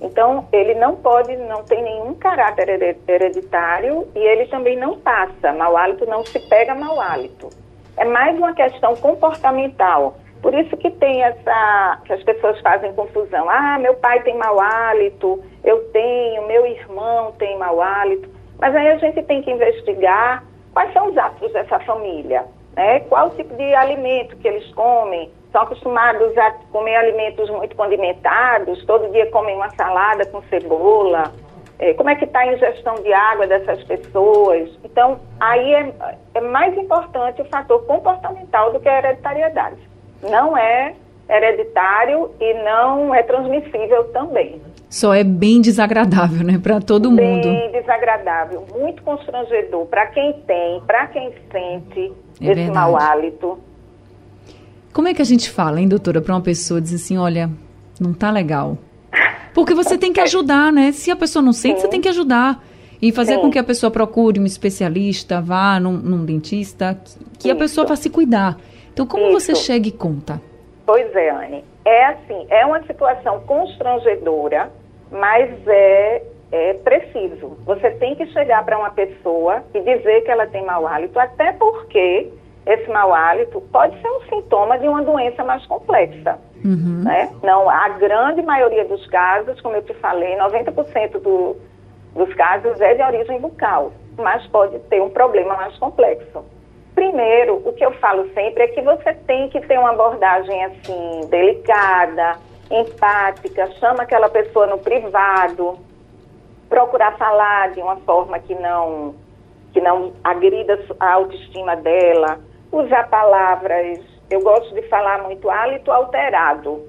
Então, 0.00 0.46
ele 0.52 0.74
não 0.74 0.96
pode, 0.96 1.34
não 1.36 1.62
tem 1.64 1.82
nenhum 1.82 2.14
caráter 2.14 2.68
hereditário 3.08 4.06
e 4.14 4.18
ele 4.18 4.46
também 4.46 4.76
não 4.76 4.98
passa. 4.98 5.52
Mau 5.52 5.76
hálito 5.76 6.04
não 6.06 6.24
se 6.24 6.38
pega 6.48 6.74
mau 6.74 7.00
hálito. 7.00 7.48
É 7.96 8.04
mais 8.04 8.36
uma 8.36 8.52
questão 8.52 8.94
comportamental. 8.96 10.16
Por 10.42 10.54
isso 10.54 10.76
que 10.76 10.90
tem 10.90 11.22
essa, 11.22 12.00
que 12.04 12.12
as 12.12 12.22
pessoas 12.22 12.60
fazem 12.60 12.92
confusão. 12.92 13.48
Ah, 13.48 13.78
meu 13.78 13.94
pai 13.94 14.22
tem 14.22 14.36
mau 14.36 14.60
hálito, 14.60 15.42
eu 15.64 15.78
tenho, 15.92 16.46
meu 16.46 16.66
irmão 16.66 17.32
tem 17.38 17.56
mau 17.56 17.80
hálito. 17.80 18.28
Mas 18.58 18.74
aí 18.74 18.88
a 18.88 18.96
gente 18.98 19.22
tem 19.22 19.42
que 19.42 19.50
investigar 19.50 20.44
Quais 20.76 20.92
são 20.92 21.08
os 21.08 21.16
hábitos 21.16 21.54
dessa 21.54 21.80
família? 21.80 22.44
Né? 22.76 23.00
Qual 23.08 23.28
o 23.28 23.30
tipo 23.30 23.56
de 23.56 23.74
alimento 23.74 24.36
que 24.36 24.46
eles 24.46 24.70
comem? 24.74 25.32
São 25.50 25.62
acostumados 25.62 26.36
a 26.36 26.50
comer 26.70 26.96
alimentos 26.96 27.48
muito 27.48 27.74
condimentados? 27.74 28.84
Todo 28.84 29.10
dia 29.10 29.24
comem 29.30 29.56
uma 29.56 29.70
salada 29.70 30.26
com 30.26 30.42
cebola? 30.50 31.32
É, 31.78 31.94
como 31.94 32.10
é 32.10 32.14
que 32.14 32.26
está 32.26 32.40
a 32.40 32.52
ingestão 32.52 32.94
de 32.96 33.10
água 33.10 33.46
dessas 33.46 33.82
pessoas? 33.84 34.68
Então, 34.84 35.18
aí 35.40 35.72
é, 35.72 35.94
é 36.34 36.40
mais 36.42 36.76
importante 36.76 37.40
o 37.40 37.46
fator 37.46 37.82
comportamental 37.86 38.70
do 38.74 38.78
que 38.78 38.88
a 38.90 38.98
hereditariedade. 38.98 39.78
Não 40.28 40.58
é 40.58 40.94
hereditário 41.26 42.34
e 42.38 42.52
não 42.52 43.14
é 43.14 43.22
transmissível 43.22 44.12
também. 44.12 44.60
Só 44.96 45.12
é 45.12 45.22
bem 45.22 45.60
desagradável, 45.60 46.42
né, 46.42 46.58
para 46.58 46.80
todo 46.80 47.10
bem 47.10 47.34
mundo. 47.34 47.48
Bem 47.50 47.70
desagradável, 47.70 48.64
muito 48.74 49.02
constrangedor 49.02 49.84
para 49.84 50.06
quem 50.06 50.32
tem, 50.46 50.80
para 50.86 51.06
quem 51.08 51.34
sente 51.52 52.00
é 52.40 52.44
esse 52.46 52.54
verdade. 52.54 52.70
mau 52.70 52.96
hálito. 52.96 53.58
Como 54.94 55.06
é 55.06 55.12
que 55.12 55.20
a 55.20 55.24
gente 55.26 55.50
fala, 55.50 55.82
hein, 55.82 55.86
doutora, 55.86 56.22
para 56.22 56.34
uma 56.34 56.40
pessoa 56.40 56.80
dizer 56.80 56.96
assim, 56.96 57.18
olha, 57.18 57.50
não 58.00 58.14
tá 58.14 58.30
legal? 58.30 58.78
Porque 59.52 59.74
você 59.74 59.98
tem 59.98 60.14
que 60.14 60.20
ajudar, 60.20 60.72
né? 60.72 60.92
Se 60.92 61.10
a 61.10 61.16
pessoa 61.16 61.42
não 61.42 61.52
sente, 61.52 61.74
Sim. 61.74 61.82
você 61.82 61.88
tem 61.88 62.00
que 62.00 62.08
ajudar. 62.08 62.64
E 63.00 63.12
fazer 63.12 63.34
Sim. 63.34 63.42
com 63.42 63.50
que 63.50 63.58
a 63.58 63.64
pessoa 63.64 63.90
procure 63.90 64.40
um 64.40 64.46
especialista, 64.46 65.42
vá 65.42 65.78
num, 65.78 65.92
num 65.92 66.24
dentista, 66.24 66.98
que, 67.38 67.50
a 67.50 67.54
pessoa 67.54 67.86
vá 67.86 67.96
se 67.96 68.08
cuidar. 68.08 68.56
Então, 68.94 69.06
como 69.06 69.24
Isso. 69.24 69.40
você 69.40 69.54
chega 69.54 69.88
e 69.88 69.92
conta? 69.92 70.40
Pois 70.86 71.14
é, 71.14 71.28
Anne. 71.28 71.62
É 71.84 72.06
assim, 72.06 72.46
é 72.48 72.64
uma 72.64 72.82
situação 72.84 73.40
constrangedora, 73.40 74.72
mas 75.10 75.50
é, 75.66 76.22
é 76.52 76.74
preciso. 76.74 77.56
Você 77.64 77.90
tem 77.92 78.14
que 78.14 78.26
chegar 78.26 78.64
para 78.64 78.78
uma 78.78 78.90
pessoa 78.90 79.62
e 79.74 79.80
dizer 79.80 80.22
que 80.22 80.30
ela 80.30 80.46
tem 80.46 80.64
mau 80.64 80.86
hálito, 80.86 81.18
até 81.18 81.52
porque 81.52 82.30
esse 82.66 82.90
mau 82.90 83.14
hálito 83.14 83.60
pode 83.72 84.00
ser 84.00 84.08
um 84.08 84.20
sintoma 84.22 84.78
de 84.78 84.88
uma 84.88 85.02
doença 85.02 85.44
mais 85.44 85.64
complexa. 85.66 86.38
Uhum. 86.64 87.04
Né? 87.04 87.30
Não, 87.42 87.70
a 87.70 87.88
grande 87.90 88.42
maioria 88.42 88.84
dos 88.84 89.06
casos, 89.06 89.60
como 89.60 89.76
eu 89.76 89.82
te 89.82 89.94
falei, 89.94 90.36
90% 90.36 91.20
do, 91.20 91.56
dos 92.14 92.34
casos 92.34 92.80
é 92.80 92.94
de 92.94 93.02
origem 93.02 93.40
bucal, 93.40 93.92
mas 94.16 94.44
pode 94.48 94.78
ter 94.80 95.00
um 95.00 95.10
problema 95.10 95.54
mais 95.54 95.76
complexo. 95.78 96.44
Primeiro, 96.94 97.62
o 97.64 97.72
que 97.74 97.84
eu 97.84 97.92
falo 97.92 98.26
sempre 98.32 98.64
é 98.64 98.68
que 98.68 98.80
você 98.80 99.12
tem 99.26 99.48
que 99.50 99.60
ter 99.60 99.78
uma 99.78 99.90
abordagem 99.90 100.64
assim, 100.64 101.20
delicada, 101.28 102.36
empática, 102.70 103.70
chama 103.78 104.02
aquela 104.02 104.28
pessoa 104.28 104.66
no 104.66 104.78
privado, 104.78 105.78
procurar 106.68 107.16
falar 107.16 107.70
de 107.70 107.80
uma 107.80 107.96
forma 107.96 108.38
que 108.38 108.54
não 108.54 109.14
que 109.72 109.80
não 109.80 110.12
agrida 110.24 110.82
a 110.98 111.12
autoestima 111.12 111.76
dela, 111.76 112.40
usar 112.72 113.10
palavras, 113.10 114.00
eu 114.30 114.40
gosto 114.40 114.74
de 114.74 114.80
falar 114.88 115.22
muito 115.24 115.50
hálito 115.50 115.92
alterado, 115.92 116.82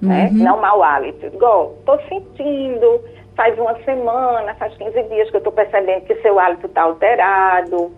né? 0.00 0.28
uhum. 0.30 0.38
né? 0.38 0.44
Não 0.44 0.58
mau 0.58 0.82
hálito. 0.82 1.26
Igual, 1.26 1.74
tô 1.84 1.98
sentindo, 2.08 3.04
faz 3.36 3.58
uma 3.58 3.74
semana, 3.82 4.54
faz 4.54 4.74
15 4.78 5.02
dias 5.02 5.28
que 5.28 5.36
eu 5.36 5.38
estou 5.38 5.52
percebendo 5.52 6.06
que 6.06 6.14
seu 6.22 6.38
hálito 6.38 6.66
está 6.66 6.84
alterado 6.84 7.92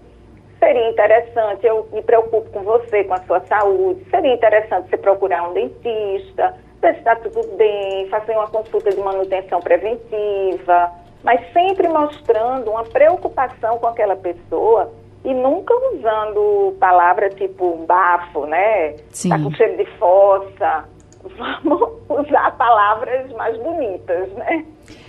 seria 0.59 0.91
interessante, 0.91 1.67
eu 1.67 1.89
me 1.93 2.03
preocupo 2.03 2.51
com 2.51 2.63
você, 2.63 3.05
com 3.05 3.15
a 3.15 3.23
sua 3.23 3.41
saúde, 3.41 4.05
seria 4.11 4.35
interessante 4.35 4.91
você 4.91 4.97
procurar 4.97 5.49
um 5.49 5.55
dentista, 5.55 6.55
está 6.83 7.17
tudo 7.17 7.57
bem, 7.57 8.09
fazer 8.09 8.33
uma 8.33 8.49
consulta 8.49 8.91
de 8.91 9.01
manutenção 9.01 9.61
preventiva, 9.61 10.93
mas 11.25 11.41
sempre 11.53 11.89
mostrando 11.89 12.71
uma 12.71 12.85
preocupação 12.85 13.79
com 13.79 13.87
aquela 13.87 14.17
pessoa 14.17 14.93
e 15.25 15.35
nunca 15.35 15.75
usando 15.93 16.77
palavras 16.79 17.35
tipo 17.35 17.85
bafo, 17.87 18.47
né? 18.47 18.97
Sim. 19.11 19.31
Tá 19.31 19.39
com 19.39 19.51
cheiro 19.53 19.77
de 19.77 19.87
fossa. 19.99 20.85
Vamos 21.65 21.91
usar 22.09 22.57
palavras 22.57 23.31
mais 23.33 23.57
bonitas, 23.59 24.33
né? 24.35 24.65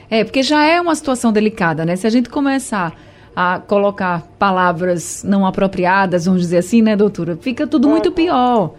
É, 0.09 0.23
porque 0.23 0.41
já 0.41 0.65
é 0.65 0.81
uma 0.81 0.95
situação 0.95 1.31
delicada, 1.31 1.85
né? 1.85 1.95
Se 1.95 2.07
a 2.07 2.09
gente 2.09 2.29
começar 2.29 2.93
a 3.35 3.59
colocar 3.59 4.23
palavras 4.39 5.23
não 5.23 5.45
apropriadas, 5.45 6.25
vamos 6.25 6.41
dizer 6.41 6.57
assim, 6.57 6.81
né, 6.81 6.95
doutora? 6.95 7.37
Fica 7.37 7.67
tudo 7.67 7.85
uhum. 7.85 7.91
muito 7.91 8.11
pior. 8.11 8.71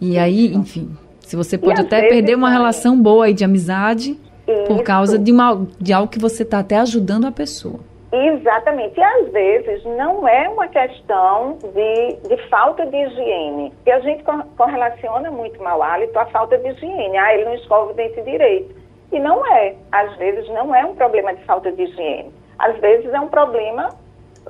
E 0.00 0.16
aí, 0.16 0.54
enfim, 0.54 0.96
se 1.28 1.36
você 1.36 1.58
pode 1.58 1.80
até 1.80 2.08
perder 2.08 2.34
uma 2.34 2.50
relação 2.50 3.00
boa 3.00 3.26
aí 3.26 3.34
de 3.34 3.44
amizade 3.44 4.18
Isso. 4.46 4.64
por 4.66 4.82
causa 4.82 5.18
de, 5.18 5.30
uma, 5.30 5.66
de 5.80 5.92
algo 5.92 6.08
que 6.08 6.18
você 6.18 6.42
está 6.42 6.60
até 6.60 6.76
ajudando 6.78 7.26
a 7.26 7.32
pessoa. 7.32 7.80
Exatamente. 8.10 8.98
E 8.98 9.02
às 9.02 9.30
vezes 9.30 9.84
não 9.84 10.26
é 10.26 10.48
uma 10.48 10.66
questão 10.68 11.58
de, 11.62 12.28
de 12.28 12.48
falta 12.48 12.86
de 12.86 12.96
higiene. 12.96 13.72
E 13.84 13.90
a 13.90 14.00
gente 14.00 14.24
correlaciona 14.56 15.30
muito 15.30 15.62
mau 15.62 15.82
hálito 15.82 16.18
à 16.18 16.24
falta 16.26 16.56
de 16.56 16.68
higiene. 16.70 17.18
Ah, 17.18 17.34
ele 17.34 17.44
não 17.44 17.54
escova 17.54 17.90
o 17.90 17.94
dente 17.94 18.22
direito. 18.22 18.74
E 19.12 19.20
não 19.20 19.44
é. 19.46 19.74
Às 19.92 20.16
vezes 20.16 20.48
não 20.48 20.74
é 20.74 20.84
um 20.86 20.94
problema 20.94 21.34
de 21.34 21.44
falta 21.44 21.70
de 21.70 21.82
higiene 21.82 22.32
às 22.58 22.76
vezes 22.80 23.12
é 23.12 23.20
um 23.20 23.28
problema 23.28 23.88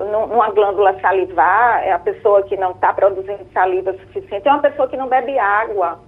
numa 0.01 0.51
glândula 0.51 0.99
salivar, 1.01 1.85
é 1.85 1.93
a 1.93 1.99
pessoa 1.99 2.43
que 2.45 2.57
não 2.57 2.71
está 2.71 2.93
produzindo 2.93 3.45
saliva 3.53 3.93
suficiente, 3.93 4.47
é 4.47 4.51
uma 4.51 4.63
pessoa 4.63 4.89
que 4.89 4.97
não 4.97 5.09
bebe 5.09 5.39
água. 5.39 5.99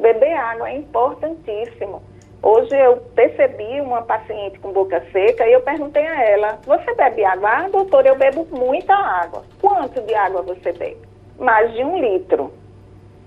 Beber 0.00 0.34
água 0.34 0.70
é 0.70 0.76
importantíssimo. 0.76 2.02
Hoje 2.42 2.74
eu 2.74 2.96
percebi 3.14 3.80
uma 3.82 4.00
paciente 4.00 4.58
com 4.60 4.72
boca 4.72 5.04
seca 5.12 5.46
e 5.46 5.52
eu 5.52 5.60
perguntei 5.60 6.06
a 6.06 6.24
ela: 6.24 6.58
Você 6.64 6.94
bebe 6.94 7.22
água? 7.22 7.50
Ah, 7.50 7.68
doutor, 7.68 8.06
eu 8.06 8.16
bebo 8.16 8.46
muita 8.50 8.94
água. 8.94 9.44
Quanto 9.60 10.00
de 10.00 10.14
água 10.14 10.40
você 10.40 10.72
bebe? 10.72 10.96
Mais 11.38 11.70
de 11.74 11.84
um 11.84 12.00
litro. 12.00 12.50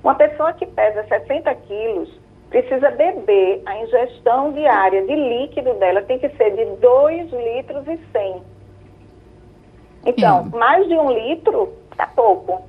Uma 0.03 0.15
pessoa 0.15 0.51
que 0.53 0.65
pesa 0.65 1.05
60 1.07 1.53
quilos 1.55 2.23
precisa 2.49 2.91
beber, 2.91 3.61
a 3.65 3.77
ingestão 3.77 4.51
diária 4.51 5.03
de 5.05 5.15
líquido 5.15 5.73
dela 5.75 6.01
tem 6.03 6.19
que 6.19 6.29
ser 6.29 6.55
de 6.55 6.65
2 6.77 7.31
litros 7.31 7.87
e 7.87 7.99
100. 8.11 8.43
Então, 10.05 10.49
é. 10.53 10.57
mais 10.57 10.87
de 10.87 10.95
um 10.95 11.11
litro 11.11 11.73
está 11.91 12.07
pouco. 12.07 12.61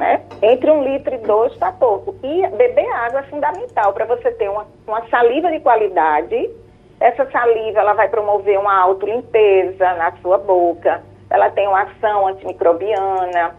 Né? 0.00 0.22
Entre 0.40 0.70
um 0.70 0.82
litro 0.82 1.14
e 1.14 1.18
dois 1.18 1.52
está 1.52 1.70
pouco. 1.70 2.16
E 2.24 2.46
beber 2.56 2.90
água 2.90 3.20
é 3.20 3.24
fundamental 3.24 3.92
para 3.92 4.06
você 4.06 4.32
ter 4.32 4.48
uma, 4.48 4.66
uma 4.86 5.06
saliva 5.08 5.50
de 5.50 5.60
qualidade. 5.60 6.50
Essa 6.98 7.30
saliva 7.30 7.80
ela 7.80 7.92
vai 7.92 8.08
promover 8.08 8.58
uma 8.58 8.74
autolimpeza 8.80 9.92
na 9.94 10.12
sua 10.22 10.38
boca. 10.38 11.02
Ela 11.28 11.50
tem 11.50 11.68
uma 11.68 11.82
ação 11.82 12.26
antimicrobiana 12.26 13.54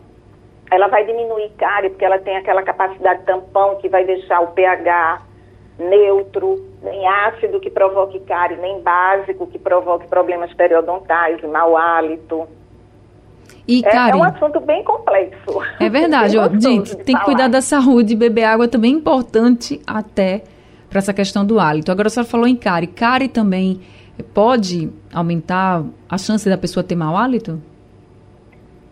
ela 0.71 0.88
vai 0.88 1.03
diminuir 1.03 1.50
cárie, 1.57 1.89
porque 1.89 2.05
ela 2.05 2.17
tem 2.17 2.38
aquela 2.38 2.63
capacidade 2.63 3.24
tampão 3.24 3.75
que 3.75 3.89
vai 3.89 4.05
deixar 4.05 4.39
o 4.39 4.53
pH 4.53 5.21
neutro, 5.77 6.65
nem 6.81 7.05
ácido 7.05 7.60
que 7.60 7.69
provoque 7.69 8.21
cárie, 8.21 8.55
nem 8.55 8.81
básico 8.81 9.48
que 9.48 9.60
provoque 9.60 10.07
problemas 10.07 10.53
periodontais, 10.53 11.41
mau 11.43 11.75
hálito. 11.75 12.48
E, 13.68 13.84
é, 13.86 14.10
é, 14.10 14.15
um 14.15 14.24
assunto 14.24 14.60
bem 14.60 14.84
complexo. 14.84 15.62
É 15.80 15.89
verdade. 15.89 16.38
ó, 16.39 16.50
gente, 16.50 16.96
tem 16.98 17.15
que 17.15 17.25
cuidar 17.25 17.48
da 17.48 17.62
saúde. 17.62 18.15
Beber 18.15 18.46
água 18.46 18.68
também 18.68 18.94
é 18.94 18.98
importante 18.98 19.82
até 19.86 20.44
para 20.89 21.00
essa 21.00 21.13
questão 21.13 21.46
do 21.46 21.60
hálito. 21.60 21.91
Agora, 21.91 22.08
a 22.08 22.10
senhora 22.10 22.30
falou 22.30 22.48
em 22.48 22.56
cárie. 22.56 22.88
Cárie 22.88 23.27
também 23.27 23.82
pode 24.34 24.91
aumentar 25.13 25.84
a 26.10 26.18
chance 26.18 26.50
da 26.50 26.58
pessoa 26.58 26.84
ter 26.84 26.96
mau 26.96 27.15
hálito? 27.15 27.62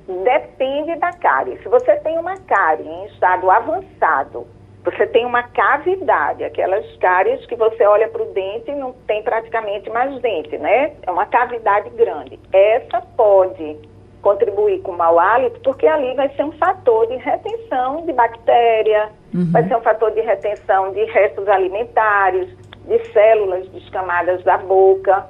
Depende 0.07 0.95
da 0.95 1.11
cárie. 1.13 1.57
Se 1.61 1.69
você 1.69 1.95
tem 1.97 2.17
uma 2.17 2.35
cárie 2.37 2.87
em 2.87 3.05
estado 3.07 3.49
avançado, 3.49 4.47
você 4.83 5.05
tem 5.07 5.25
uma 5.25 5.43
cavidade, 5.43 6.43
aquelas 6.43 6.85
cáries 6.97 7.45
que 7.45 7.55
você 7.55 7.85
olha 7.85 8.07
para 8.07 8.23
o 8.23 8.33
dente 8.33 8.71
e 8.71 8.75
não 8.75 8.93
tem 9.05 9.21
praticamente 9.21 9.89
mais 9.89 10.19
dente, 10.21 10.57
né? 10.57 10.93
É 11.03 11.11
uma 11.11 11.25
cavidade 11.25 11.89
grande. 11.91 12.39
Essa 12.51 13.01
pode 13.15 13.77
contribuir 14.21 14.81
com 14.81 14.91
o 14.91 14.97
mau 14.97 15.19
hálito, 15.19 15.59
porque 15.61 15.87
ali 15.87 16.13
vai 16.15 16.29
ser 16.35 16.43
um 16.43 16.51
fator 16.53 17.07
de 17.07 17.15
retenção 17.17 18.05
de 18.05 18.13
bactéria, 18.13 19.09
uhum. 19.33 19.51
vai 19.51 19.67
ser 19.67 19.75
um 19.75 19.81
fator 19.81 20.11
de 20.11 20.21
retenção 20.21 20.91
de 20.91 21.03
restos 21.05 21.47
alimentares, 21.47 22.49
de 22.85 23.11
células 23.11 23.67
descamadas 23.69 24.43
da 24.43 24.57
boca. 24.57 25.25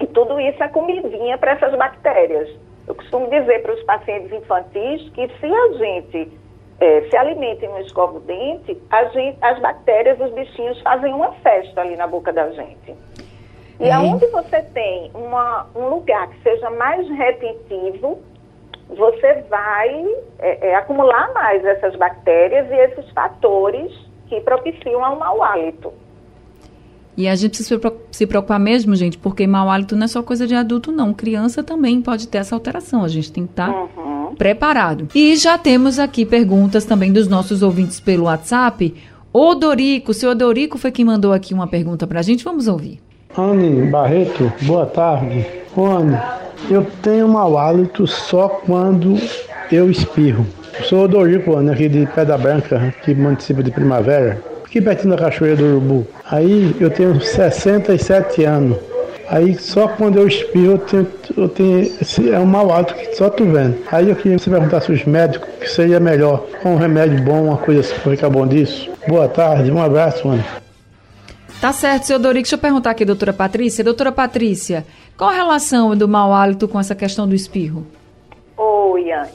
E 0.00 0.06
tudo 0.06 0.40
isso 0.40 0.62
é 0.62 0.68
comidinha 0.68 1.38
para 1.38 1.52
essas 1.52 1.74
bactérias. 1.76 2.48
Eu 2.86 2.94
costumo 2.94 3.28
dizer 3.28 3.62
para 3.62 3.74
os 3.74 3.82
pacientes 3.82 4.32
infantis 4.32 5.08
que 5.10 5.28
se 5.28 5.46
a 5.46 5.72
gente 5.72 6.32
é, 6.80 7.02
se 7.02 7.16
alimenta 7.16 7.64
e 7.64 7.68
não 7.68 7.80
escova 7.80 8.16
o 8.16 8.20
dente, 8.20 8.76
gente, 9.12 9.38
as 9.40 9.58
bactérias, 9.60 10.20
os 10.20 10.32
bichinhos 10.32 10.80
fazem 10.80 11.12
uma 11.12 11.32
festa 11.34 11.80
ali 11.80 11.96
na 11.96 12.06
boca 12.06 12.32
da 12.32 12.50
gente. 12.50 12.94
E 13.80 13.90
aonde 13.90 14.26
você 14.28 14.60
tem 14.74 15.10
uma, 15.14 15.66
um 15.74 15.88
lugar 15.88 16.28
que 16.28 16.42
seja 16.42 16.68
mais 16.70 17.08
retentivo, 17.08 18.18
você 18.88 19.44
vai 19.48 20.06
é, 20.38 20.70
é, 20.70 20.74
acumular 20.74 21.32
mais 21.32 21.64
essas 21.64 21.94
bactérias 21.96 22.68
e 22.70 22.74
esses 22.74 23.10
fatores 23.10 23.92
que 24.26 24.40
propiciam 24.40 25.04
ao 25.04 25.18
mau 25.18 25.42
hálito. 25.42 25.92
E 27.16 27.26
a 27.26 27.34
gente 27.34 27.50
precisa 27.50 27.80
se 28.12 28.26
preocupar 28.26 28.60
mesmo, 28.60 28.94
gente, 28.94 29.18
porque 29.18 29.46
mau 29.46 29.68
hálito 29.68 29.96
não 29.96 30.04
é 30.04 30.08
só 30.08 30.22
coisa 30.22 30.46
de 30.46 30.54
adulto, 30.54 30.92
não. 30.92 31.12
Criança 31.12 31.64
também 31.64 32.00
pode 32.00 32.28
ter 32.28 32.38
essa 32.38 32.54
alteração. 32.54 33.02
A 33.02 33.08
gente 33.08 33.32
tem 33.32 33.44
que 33.44 33.50
estar 33.52 33.72
tá 33.72 33.88
uhum. 33.96 34.36
preparado. 34.36 35.08
E 35.14 35.34
já 35.36 35.58
temos 35.58 35.98
aqui 35.98 36.24
perguntas 36.24 36.84
também 36.84 37.12
dos 37.12 37.26
nossos 37.26 37.60
ouvintes 37.60 37.98
pelo 37.98 38.24
WhatsApp. 38.24 38.94
Odorico, 39.32 40.14
seu 40.14 40.30
Odorico 40.30 40.78
foi 40.78 40.92
quem 40.92 41.04
mandou 41.04 41.32
aqui 41.32 41.52
uma 41.52 41.66
pergunta 41.66 42.06
para 42.06 42.20
a 42.20 42.22
gente. 42.22 42.44
Vamos 42.44 42.68
ouvir. 42.68 43.00
Anne 43.38 43.88
Barreto, 43.88 44.52
boa 44.62 44.84
tarde. 44.84 45.46
Anne, 45.76 46.18
eu 46.68 46.84
tenho 47.04 47.28
mau 47.28 47.56
hálito 47.56 48.04
só 48.04 48.48
quando 48.48 49.16
eu 49.70 49.88
espirro. 49.88 50.44
Sou 50.82 51.04
Odorico, 51.04 51.54
Anne, 51.54 51.70
aqui 51.70 51.88
de 51.88 52.04
Pedra 52.06 52.36
Branca, 52.36 52.76
aqui 52.88 53.14
município 53.14 53.62
de 53.62 53.70
Primavera. 53.70 54.42
aqui 54.64 54.80
pertinho 54.80 55.14
da 55.14 55.22
Cachoeira 55.22 55.54
do 55.54 55.66
Urubu. 55.66 56.04
Aí 56.28 56.74
eu 56.80 56.90
tenho 56.90 57.20
67 57.20 58.42
anos. 58.42 58.76
Aí 59.28 59.54
só 59.54 59.86
quando 59.86 60.18
eu 60.18 60.26
espirro 60.26 60.72
eu 60.72 60.78
tenho, 60.78 61.06
eu 61.36 61.48
tenho 61.48 61.80
esse, 62.00 62.32
é 62.32 62.40
um 62.40 62.46
mau 62.46 62.72
hálito 62.72 62.94
que 62.94 63.14
só 63.14 63.30
tu 63.30 63.44
vendo. 63.44 63.76
Aí 63.92 64.08
eu 64.08 64.16
queria 64.16 64.36
você 64.36 64.50
perguntar 64.50 64.80
se 64.80 64.90
os 64.90 65.04
médicos 65.04 65.48
que 65.60 65.70
seria 65.70 66.00
melhor, 66.00 66.44
um 66.64 66.74
remédio 66.74 67.22
bom, 67.22 67.44
uma 67.44 67.56
coisa 67.56 67.82
assim 67.82 67.94
ficar 68.10 68.30
bom 68.30 68.44
disso. 68.48 68.90
Boa 69.06 69.28
tarde, 69.28 69.70
um 69.70 69.80
abraço, 69.80 70.26
mano. 70.26 70.42
Tá 71.60 71.72
certo, 71.72 72.04
seu 72.04 72.20
Dorico. 72.20 72.42
Deixa 72.44 72.54
eu 72.54 72.60
perguntar 72.60 72.90
aqui, 72.90 73.04
doutora 73.04 73.32
Patrícia. 73.32 73.82
Doutora 73.82 74.12
Patrícia, 74.12 74.84
qual 75.16 75.30
a 75.30 75.32
relação 75.32 75.96
do 75.96 76.06
mau 76.06 76.32
hálito 76.32 76.68
com 76.68 76.78
essa 76.78 76.94
questão 76.94 77.26
do 77.28 77.34
espirro? 77.34 77.84
Oi, 78.56 79.10
Anne. 79.10 79.32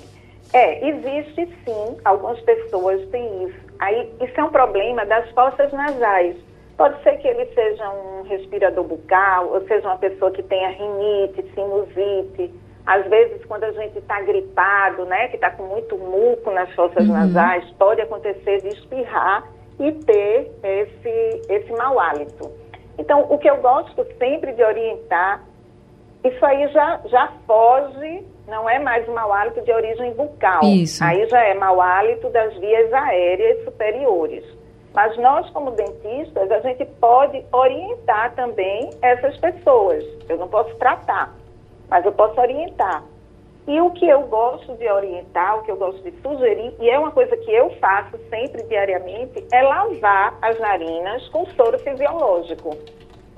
É, 0.54 0.88
existe 0.88 1.50
sim, 1.66 1.98
algumas 2.06 2.40
pessoas 2.42 3.06
têm 3.10 3.44
isso. 3.46 3.60
Aí, 3.80 4.10
isso 4.22 4.40
é 4.40 4.44
um 4.44 4.52
problema 4.52 5.06
das 5.06 5.30
fossas 5.32 5.74
nasais. 5.74 6.38
Pode 6.78 7.02
ser 7.04 7.18
que 7.18 7.28
ele 7.28 7.46
seja 7.54 7.90
um 7.90 8.24
respirador 8.24 8.86
bucal, 8.86 9.50
ou 9.50 9.68
seja 9.68 9.86
uma 9.86 9.98
pessoa 9.98 10.32
que 10.32 10.44
tenha 10.44 10.70
rinite, 10.70 11.44
sinusite. 11.54 12.54
Às 12.86 13.06
vezes, 13.10 13.44
quando 13.46 13.66
a 13.66 13.72
gente 13.74 13.98
está 13.98 14.22
gripado, 14.22 15.04
né, 15.06 15.28
que 15.28 15.36
está 15.36 15.50
com 15.52 15.64
muito 15.64 15.98
muco 15.98 16.52
nas 16.52 16.72
fossas 16.74 17.06
uhum. 17.06 17.14
nasais, 17.14 17.70
pode 17.72 18.00
acontecer 18.00 18.62
de 18.62 18.70
espirrar 18.70 19.44
e 19.80 19.92
ter 19.92 20.52
esse, 20.64 21.42
esse 21.50 21.72
mau 21.74 22.00
hálito. 22.00 22.52
Então, 22.98 23.26
o 23.30 23.38
que 23.38 23.50
eu 23.50 23.58
gosto 23.58 24.06
sempre 24.18 24.54
de 24.54 24.64
orientar, 24.64 25.44
isso 26.24 26.46
aí 26.46 26.68
já, 26.70 27.02
já 27.06 27.32
foge, 27.48 28.24
não 28.48 28.70
é 28.70 28.80
mais 28.80 29.08
um 29.08 29.14
mau 29.14 29.32
hálito 29.34 29.62
de 29.62 29.72
origem 29.72 30.14
bucal. 30.14 30.64
Isso. 30.64 31.04
Aí 31.04 31.28
já 31.28 31.44
é 31.44 31.54
mau 31.54 31.82
hálito 31.82 32.30
das 32.30 32.54
vias 32.58 32.94
aéreas 32.94 33.64
superiores. 33.64 34.44
Mas 34.94 35.18
nós, 35.18 35.50
como 35.50 35.72
dentistas, 35.72 36.52
a 36.52 36.60
gente 36.60 36.86
pode 37.00 37.44
orientar 37.52 38.34
também 38.36 38.92
essas 39.02 39.36
pessoas. 39.38 40.04
Eu 40.30 40.38
não 40.38 40.48
posso 40.48 40.76
tratar, 40.76 41.34
mas 41.90 42.06
eu 42.06 42.12
posso 42.12 42.40
orientar. 42.40 43.04
E 43.66 43.80
o 43.80 43.92
que 43.92 44.08
eu 44.08 44.24
gosto 44.24 44.76
de 44.76 44.90
orientar, 44.90 45.60
o 45.60 45.64
que 45.64 45.72
eu 45.72 45.78
gosto 45.78 46.02
de 46.04 46.12
sugerir, 46.22 46.74
e 46.80 46.90
é 46.90 47.00
uma 47.00 47.12
coisa 47.12 47.36
que 47.38 47.52
eu 47.52 47.70
faço 47.80 48.18
sempre 48.30 48.62
diariamente, 48.64 49.46
é 49.54 49.62
lavar 49.62 50.38
as 50.42 50.60
narinas 50.60 51.28
com 51.30 51.46
soro 51.52 51.80
fisiológico. 51.80 52.78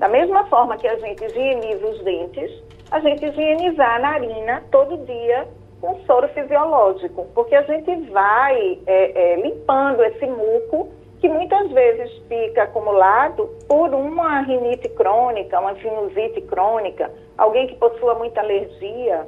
Da 0.00 0.08
mesma 0.08 0.44
forma 0.46 0.76
que 0.76 0.88
a 0.88 0.96
gente 0.98 1.24
higieniza 1.24 1.86
os 1.86 2.02
dentes, 2.02 2.50
a 2.90 2.98
gente 3.00 3.24
higienizar 3.24 3.96
a 3.96 3.98
narina 4.00 4.64
todo 4.70 5.04
dia 5.06 5.46
com 5.80 6.00
soro 6.06 6.28
fisiológico, 6.28 7.26
porque 7.32 7.54
a 7.54 7.62
gente 7.62 8.10
vai 8.10 8.78
é, 8.86 9.32
é, 9.32 9.36
limpando 9.36 10.02
esse 10.02 10.26
muco 10.26 10.88
que 11.20 11.28
muitas 11.28 11.70
vezes 11.70 12.10
fica 12.28 12.64
acumulado 12.64 13.48
por 13.68 13.94
uma 13.94 14.40
rinite 14.40 14.88
crônica, 14.90 15.58
uma 15.58 15.74
sinusite 15.76 16.40
crônica, 16.42 17.10
alguém 17.38 17.66
que 17.68 17.76
possua 17.76 18.14
muita 18.14 18.40
alergia, 18.40 19.26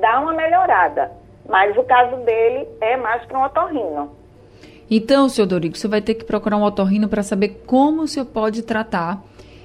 dá 0.00 0.20
uma 0.20 0.32
melhorada. 0.32 1.10
Mas 1.48 1.76
o 1.76 1.82
caso 1.84 2.16
dele 2.24 2.66
é 2.80 2.96
mais 2.96 3.24
para 3.26 3.38
um 3.38 3.44
otorrino. 3.44 4.10
Então, 4.90 5.28
senhor 5.28 5.46
Dorico, 5.46 5.76
você 5.76 5.88
vai 5.88 6.00
ter 6.00 6.14
que 6.14 6.24
procurar 6.24 6.56
um 6.56 6.62
otorrino 6.62 7.08
para 7.08 7.22
saber 7.22 7.62
como 7.66 8.02
o 8.02 8.08
senhor 8.08 8.26
pode 8.26 8.62
tratar 8.62 9.22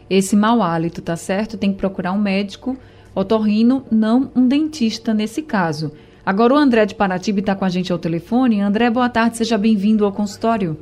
esse 0.10 0.36
mau 0.36 0.62
hálito, 0.62 1.02
tá 1.02 1.16
certo? 1.16 1.58
Tem 1.58 1.72
que 1.72 1.78
procurar 1.78 2.12
um 2.14 2.18
médico 2.18 2.78
otorrino, 3.14 3.84
não 3.92 4.32
um 4.36 4.48
dentista 4.48 5.14
nesse 5.14 5.42
caso. 5.42 5.92
Agora 6.26 6.54
o 6.54 6.58
André 6.58 6.86
de 6.86 6.96
Paratiba 6.96 7.40
está 7.40 7.56
com 7.56 7.66
a 7.66 7.70
gente 7.70 7.92
ao 7.92 7.98
telefone. 7.98 8.62
André, 8.62 8.90
boa 8.90 9.10
tarde, 9.10 9.38
seja 9.38 9.58
bem-vindo 9.58 10.06
ao 10.06 10.12
consultório. 10.12 10.78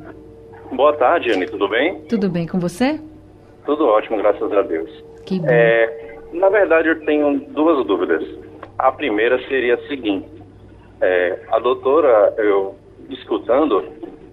Boa 0.71 0.93
tarde, 0.93 1.31
Anne, 1.31 1.45
tudo 1.45 1.67
bem? 1.67 2.01
Tudo 2.01 2.29
bem 2.29 2.45
com 2.45 2.59
você? 2.59 2.99
Tudo 3.65 3.85
ótimo, 3.85 4.17
graças 4.17 4.51
a 4.51 4.61
Deus. 4.61 4.89
Que 5.25 5.39
bom. 5.39 5.47
É, 5.49 6.17
na 6.33 6.49
verdade, 6.49 6.89
eu 6.89 7.05
tenho 7.05 7.39
duas 7.51 7.85
dúvidas. 7.85 8.23
A 8.77 8.91
primeira 8.91 9.39
seria 9.47 9.75
a 9.75 9.87
seguinte: 9.87 10.27
é, 11.01 11.39
a 11.51 11.59
doutora, 11.59 12.33
eu 12.37 12.75
escutando, 13.09 13.83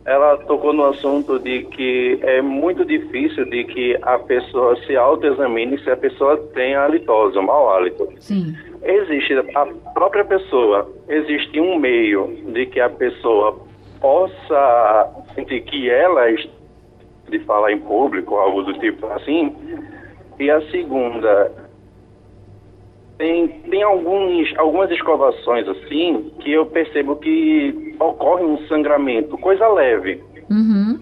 ela 0.04 0.36
tocou 0.38 0.72
no 0.72 0.84
assunto 0.84 1.38
de 1.38 1.62
que 1.64 2.18
é 2.22 2.42
muito 2.42 2.84
difícil 2.84 3.44
de 3.46 3.64
que 3.64 3.98
a 4.02 4.18
pessoa 4.18 4.76
se 4.84 4.96
autoexamine 4.96 5.78
se 5.82 5.90
a 5.90 5.96
pessoa 5.96 6.36
tem 6.54 6.74
a 6.74 6.84
halitose, 6.84 7.38
o 7.38 7.42
mau 7.42 7.70
hálito. 7.70 8.08
Sim. 8.18 8.54
Existe 8.82 9.34
a 9.54 9.66
própria 9.94 10.24
pessoa, 10.24 10.90
existe 11.08 11.58
um 11.58 11.78
meio 11.78 12.36
de 12.52 12.66
que 12.66 12.80
a 12.80 12.90
pessoa 12.90 13.58
possa 13.98 15.10
sentir 15.34 15.62
que 15.62 15.88
ela 15.88 16.28
de 17.28 17.38
falar 17.40 17.72
em 17.72 17.80
público, 17.80 18.36
algo 18.36 18.62
do 18.62 18.74
tipo 18.74 19.06
assim. 19.06 19.54
E 20.38 20.50
a 20.50 20.60
segunda, 20.70 21.50
tem, 23.18 23.48
tem 23.70 23.82
alguns, 23.82 24.52
algumas 24.58 24.90
escovações 24.90 25.68
assim 25.68 26.32
que 26.40 26.52
eu 26.52 26.66
percebo 26.66 27.16
que 27.16 27.94
ocorre 28.00 28.44
um 28.44 28.58
sangramento, 28.66 29.38
coisa 29.38 29.68
leve. 29.68 30.22
Uhum. 30.50 31.00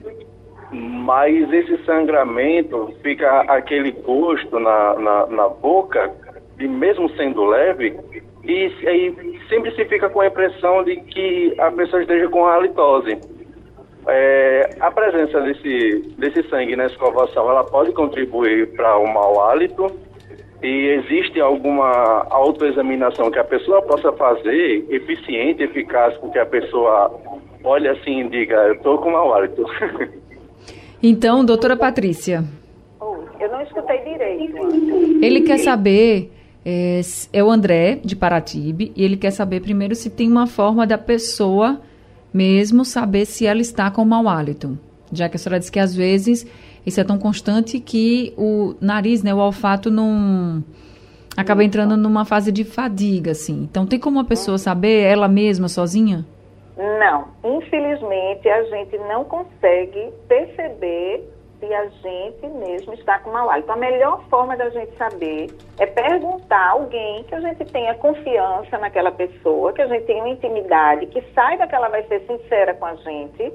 Mas 0.73 1.53
esse 1.53 1.85
sangramento 1.85 2.95
fica 3.03 3.41
aquele 3.43 3.93
gosto 3.93 4.59
na, 4.59 4.95
na, 4.95 5.27
na 5.27 5.49
boca, 5.49 6.11
e 6.59 6.69
mesmo 6.69 7.11
sendo 7.17 7.45
leve, 7.45 7.99
e 8.45 8.73
aí 8.87 9.39
sempre 9.49 9.75
se 9.75 9.85
fica 9.87 10.09
com 10.09 10.21
a 10.21 10.27
impressão 10.27 10.83
de 10.85 10.97
que 10.97 11.55
a 11.59 11.71
pessoa 11.71 12.03
esteja 12.03 12.29
com 12.29 12.47
halitose. 12.47 13.19
É, 14.07 14.71
a 14.81 14.91
presença 14.91 15.41
desse, 15.43 16.15
desse 16.19 16.43
sangue 16.49 16.75
na 16.75 16.87
escovação, 16.87 17.49
ela 17.49 17.65
pode 17.65 17.93
contribuir 17.93 18.75
para 18.75 18.99
o 18.99 19.07
mau 19.07 19.41
hálito 19.43 19.87
e 20.63 21.01
existe 21.01 21.41
alguma 21.41 22.27
autoexaminação 22.31 23.31
que 23.31 23.39
a 23.39 23.45
pessoa 23.45 23.83
possa 23.83 24.13
fazer 24.13 24.87
eficiente, 24.91 25.63
eficaz, 25.63 26.17
com 26.19 26.31
que 26.31 26.39
a 26.39 26.47
pessoa 26.47 27.11
olhe 27.65 27.89
assim 27.89 28.21
e 28.21 28.29
diga, 28.29 28.55
eu 28.55 28.75
estou 28.75 28.99
com 28.99 29.11
mau 29.11 29.35
hálito. 29.35 29.65
Então, 31.05 31.45
doutora 31.45 31.77
Patrícia. 31.77 32.45
eu 33.01 33.51
não 33.51 33.61
escutei 33.63 33.99
direito. 34.05 34.57
Ele 35.21 35.41
quer 35.41 35.59
saber 35.59 36.31
é, 36.65 37.01
é 37.33 37.43
o 37.43 37.51
André, 37.51 37.99
de 38.05 38.15
Paratibe, 38.15 38.93
e 38.95 39.05
ele 39.05 39.17
quer 39.17 39.33
saber 39.33 39.61
primeiro 39.61 39.97
se 39.97 40.09
tem 40.09 40.31
uma 40.31 40.47
forma 40.47 40.87
da 40.87 40.97
pessoa 40.97 41.81
mesmo 42.33 42.85
saber 42.85 43.27
se 43.27 43.47
ela 43.47 43.61
está 43.61 43.91
com 43.91 44.05
mau 44.05 44.29
hálito. 44.29 44.79
Já 45.13 45.29
que 45.29 45.37
a 45.37 45.39
senhora 45.39 45.59
disse 45.59 45.73
que 45.73 45.81
às 45.81 45.95
vezes 45.95 46.47
isso 46.85 47.01
é 47.01 47.05
tão 47.05 47.19
constante 47.19 47.79
que 47.79 48.35
o 48.37 48.75
nariz, 48.81 49.23
né, 49.23 49.33
o 49.33 49.39
olfato 49.39 49.91
não 49.91 50.63
acaba 51.37 51.65
entrando 51.65 51.97
numa 51.97 52.25
fase 52.25 52.53
de 52.53 52.65
fadiga, 52.65 53.33
assim. 53.33 53.63
Então 53.63 53.87
tem 53.87 53.99
como 53.99 54.21
a 54.21 54.25
pessoa 54.25 54.59
saber 54.59 55.03
ela 55.03 55.29
mesma 55.29 55.69
sozinha? 55.69 56.25
Não, 56.77 57.29
infelizmente 57.45 58.49
a 58.49 58.63
gente 58.65 58.97
não 58.99 59.25
consegue 59.25 60.13
perceber 60.29 61.29
se 61.63 61.73
a 61.73 61.87
gente 61.87 62.47
mesmo 62.59 62.93
está 62.95 63.21
com 63.21 63.31
mau 63.31 63.49
hálito. 63.49 63.71
A 63.71 63.77
melhor 63.77 64.25
forma 64.29 64.57
da 64.57 64.69
gente 64.71 64.97
saber 64.97 65.49
é 65.79 65.87
perguntar 65.87 66.57
a 66.59 66.71
alguém 66.71 67.23
que 67.25 67.35
a 67.37 67.41
gente 67.41 67.65
tenha 67.67 67.95
confiança 67.95 68.77
naquela 68.79 69.13
pessoa, 69.13 69.73
que 69.73 69.81
a 69.81 69.87
gente 69.87 70.05
tenha 70.05 70.27
intimidade, 70.29 71.07
que 71.07 71.23
saiba 71.33 71.69
que 71.69 71.75
ela 71.75 71.89
vai 71.89 72.03
ser 72.05 72.21
sincera 72.27 72.75
com 72.75 72.87
a 72.87 72.97
gente. 72.97 73.53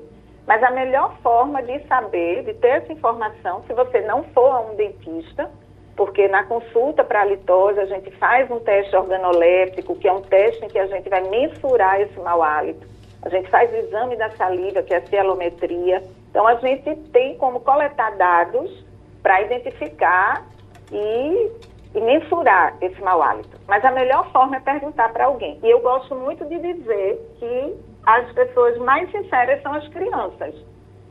Mas 0.48 0.64
a 0.64 0.72
melhor 0.72 1.14
forma 1.22 1.62
de 1.62 1.86
saber, 1.88 2.44
de 2.46 2.54
ter 2.54 2.70
essa 2.70 2.94
informação, 2.94 3.64
se 3.68 3.74
você 3.74 4.00
não 4.02 4.24
for 4.24 4.50
a 4.50 4.62
um 4.62 4.76
dentista, 4.76 5.52
porque 5.94 6.28
na 6.30 6.46
consulta 6.46 7.04
para 7.04 7.22
a 7.22 7.26
litose 7.26 7.80
a 7.80 7.86
gente 7.86 8.10
faz 8.12 8.50
um 8.50 8.60
teste 8.60 8.96
organoléptico, 8.96 9.96
que 9.96 10.08
é 10.08 10.14
um 10.14 10.22
teste 10.22 10.64
em 10.64 10.70
que 10.70 10.80
a 10.80 10.88
gente 10.88 11.10
vai 11.10 11.22
mensurar 11.28 12.00
esse 12.00 12.18
mau 12.20 12.42
hálito. 12.42 12.88
A 13.24 13.30
gente 13.30 13.50
faz 13.50 13.70
o 13.74 13.76
exame 13.76 14.16
da 14.16 14.30
saliva, 14.38 14.82
que 14.84 14.94
é 14.94 14.98
a 14.98 15.08
cielometria. 15.08 16.02
Então, 16.30 16.48
a 16.48 16.56
gente 16.56 16.96
tem 17.12 17.36
como 17.38 17.60
coletar 17.60 18.16
dados 18.16 18.86
para 19.22 19.42
identificar 19.42 20.46
e, 20.92 21.52
e, 21.94 22.00
mensurar 22.00 22.78
esse 22.80 23.02
mau 23.02 23.22
hálito. 23.22 23.60
Mas 23.68 23.84
a 23.84 23.92
melhor 23.92 24.32
forma 24.32 24.56
é 24.56 24.60
perguntar 24.60 25.12
para 25.12 25.26
alguém. 25.26 25.60
E 25.62 25.70
eu 25.70 25.80
gosto 25.82 26.16
muito 26.16 26.46
de 26.46 26.58
dizer 26.60 27.20
que 27.40 27.76
as 28.08 28.32
pessoas 28.32 28.78
mais 28.78 29.12
sinceras 29.12 29.62
são 29.62 29.74
as 29.74 29.86
crianças. 29.90 30.56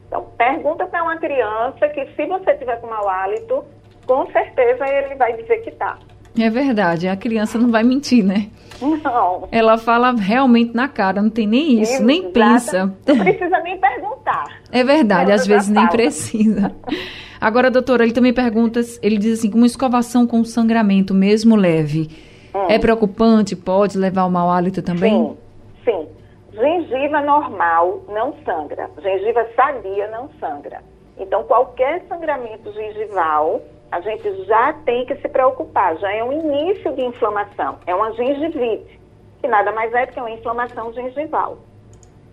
Então, 0.09 0.27
pergunta 0.39 0.87
para 0.87 1.03
uma 1.03 1.19
criança 1.19 1.89
que 1.91 2.07
se 2.15 2.27
você 2.27 2.55
tiver 2.55 2.81
com 2.81 2.87
mau 2.87 3.07
hálito, 3.07 3.63
com 4.07 4.27
certeza 4.33 4.89
ele 4.89 5.15
vai 5.17 5.37
dizer 5.37 5.59
que 5.59 5.71
está. 5.71 5.99
É 6.39 6.49
verdade, 6.49 7.07
a 7.07 7.17
criança 7.17 7.59
não 7.59 7.71
vai 7.71 7.83
mentir, 7.83 8.25
né? 8.25 8.49
Não. 8.81 9.49
Ela 9.51 9.77
fala 9.77 10.13
realmente 10.13 10.75
na 10.75 10.89
cara, 10.89 11.21
não 11.21 11.31
tem 11.31 11.47
nem 11.47 11.81
isso, 11.81 12.03
nem 12.03 12.31
pensa. 12.31 12.95
Não 13.07 13.19
precisa 13.19 13.59
nem 13.61 13.79
perguntar. 13.79 14.45
É 14.73 14.83
verdade, 14.83 15.33
às 15.33 15.47
vezes 15.47 15.69
nem 15.69 15.87
precisa. 15.89 16.75
Agora, 17.41 17.71
doutora, 17.71 18.05
ele 18.05 18.13
também 18.13 18.33
pergunta, 18.33 18.81
ele 19.03 19.19
diz 19.19 19.39
assim, 19.39 19.53
uma 19.55 19.67
escovação 19.67 20.27
com 20.27 20.43
sangramento, 20.45 21.13
mesmo 21.13 21.57
leve, 21.57 22.09
hum. 22.55 22.67
é 22.69 22.79
preocupante? 22.79 23.55
Pode 23.55 23.99
levar 23.99 24.23
ao 24.23 24.31
mau 24.31 24.51
hálito 24.51 24.81
também? 24.81 25.13
Sim, 25.13 25.37
sim. 25.85 26.09
Gengiva 26.57 27.21
normal 27.21 28.01
não 28.09 28.35
sangra. 28.43 28.89
Gengiva 28.99 29.47
sadia 29.55 30.09
não 30.09 30.31
sangra. 30.41 30.81
Então, 31.19 31.45
qualquer 31.45 32.03
sangramento 32.09 32.73
gengival, 32.73 33.61
a 33.91 34.01
gente 34.01 34.45
já 34.45 34.73
tem 34.73 35.05
que 35.05 35.17
se 35.17 35.29
preocupar, 35.29 35.97
já 35.99 36.11
é 36.13 36.25
um 36.25 36.33
início 36.33 36.93
de 36.95 37.03
inflamação, 37.05 37.79
é 37.87 37.95
uma 37.95 38.13
gengivite, 38.13 38.99
que 39.41 39.49
nada 39.49 39.71
mais 39.73 39.93
é 39.93 40.07
do 40.07 40.13
que 40.13 40.21
uma 40.21 40.31
inflamação 40.31 40.93
gengival. 40.95 41.59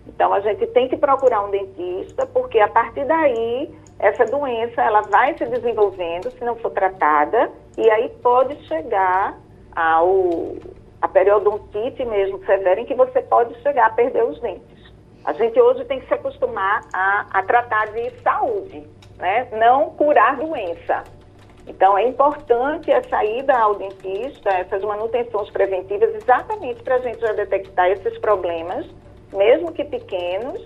Então, 0.06 0.32
a 0.32 0.40
gente 0.40 0.66
tem 0.68 0.88
que 0.88 0.96
procurar 0.96 1.42
um 1.42 1.50
dentista, 1.50 2.26
porque 2.26 2.58
a 2.60 2.68
partir 2.68 3.04
daí, 3.04 3.74
essa 3.98 4.24
doença, 4.24 4.82
ela 4.82 5.02
vai 5.02 5.36
se 5.36 5.44
desenvolvendo, 5.46 6.30
se 6.30 6.42
não 6.44 6.56
for 6.56 6.70
tratada, 6.70 7.50
e 7.76 7.90
aí 7.90 8.08
pode 8.22 8.54
chegar 8.66 9.38
ao, 9.76 10.56
a 11.04 11.08
periodontite 11.08 12.02
mesmo 12.02 12.42
severa, 12.46 12.80
em 12.80 12.86
que 12.86 12.94
você 12.94 13.20
pode 13.20 13.54
chegar 13.60 13.88
a 13.88 13.90
perder 13.90 14.24
os 14.24 14.40
dentes. 14.40 14.90
A 15.22 15.34
gente 15.34 15.60
hoje 15.60 15.84
tem 15.84 16.00
que 16.00 16.08
se 16.08 16.14
acostumar 16.14 16.80
a, 16.94 17.26
a 17.30 17.42
tratar 17.42 17.88
de 17.88 18.10
saúde, 18.22 18.88
né? 19.18 19.46
não 19.52 19.90
curar 19.90 20.38
doença. 20.38 21.04
Então, 21.66 21.98
é 21.98 22.08
importante 22.08 22.90
a 22.90 23.02
saída 23.02 23.54
ao 23.54 23.74
dentista, 23.74 24.48
essas 24.48 24.82
manutenções 24.82 25.50
preventivas, 25.50 26.14
exatamente 26.14 26.82
para 26.82 26.94
a 26.94 27.00
gente 27.00 27.20
já 27.20 27.34
detectar 27.34 27.90
esses 27.90 28.16
problemas, 28.18 28.86
mesmo 29.30 29.72
que 29.72 29.84
pequenos, 29.84 30.58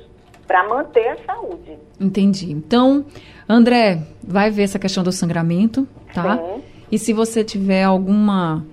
para 0.47 0.69
manter 0.69 1.09
a 1.09 1.17
saúde. 1.25 1.77
Entendi. 2.01 2.53
Então, 2.53 3.05
André, 3.49 4.03
vai 4.23 4.51
ver 4.53 4.63
essa 4.63 4.79
questão 4.79 5.03
do 5.03 5.11
sangramento, 5.11 5.87
tá? 6.15 6.37
Sim. 6.37 6.63
E 6.93 6.99
se 6.99 7.13
você 7.13 7.43
tiver 7.43 7.83
alguma 7.83 8.65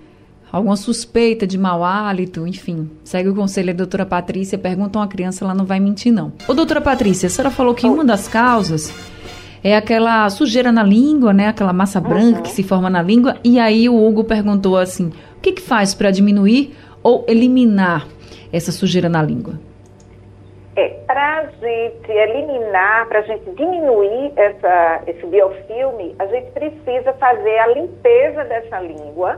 alguma 0.55 0.77
suspeita 0.77 1.45
de 1.45 1.57
mau 1.57 1.83
hálito, 1.83 2.47
enfim, 2.47 2.89
segue 3.03 3.27
o 3.27 3.35
conselho 3.35 3.73
da 3.73 3.79
doutora 3.79 4.05
Patrícia, 4.05 4.57
pergunta 4.57 5.03
a 5.03 5.05
criança, 5.05 5.43
ela 5.43 5.53
não 5.53 5.65
vai 5.65 5.81
mentir 5.81 6.13
não. 6.13 6.31
Ô 6.47 6.53
doutora 6.53 6.79
Patrícia, 6.79 7.27
a 7.27 7.29
senhora 7.29 7.53
falou 7.53 7.75
que 7.75 7.85
uma 7.85 8.05
das 8.05 8.29
causas 8.29 8.89
é 9.61 9.75
aquela 9.75 10.29
sujeira 10.29 10.71
na 10.71 10.81
língua, 10.81 11.33
né? 11.33 11.49
Aquela 11.49 11.73
massa 11.73 11.99
branca 11.99 12.37
uhum. 12.37 12.43
que 12.43 12.51
se 12.51 12.63
forma 12.63 12.89
na 12.89 13.01
língua. 13.01 13.35
E 13.43 13.59
aí 13.59 13.89
o 13.89 14.01
Hugo 14.01 14.23
perguntou 14.23 14.77
assim: 14.77 15.11
o 15.35 15.41
que, 15.41 15.51
que 15.51 15.61
faz 15.61 15.93
para 15.93 16.09
diminuir 16.09 16.73
ou 17.03 17.25
eliminar 17.27 18.07
essa 18.53 18.71
sujeira 18.71 19.09
na 19.09 19.21
língua? 19.21 19.59
É, 20.77 20.87
para 21.05 21.39
a 21.39 21.43
gente 21.43 22.11
eliminar, 22.11 23.09
para 23.09 23.19
a 23.19 23.23
gente 23.23 23.43
diminuir 23.57 24.31
essa, 24.37 25.01
esse 25.05 25.25
biofilme, 25.25 26.15
a 26.17 26.25
gente 26.27 26.51
precisa 26.51 27.11
fazer 27.13 27.57
a 27.59 27.67
limpeza 27.67 28.45
dessa 28.45 28.79
língua 28.79 29.37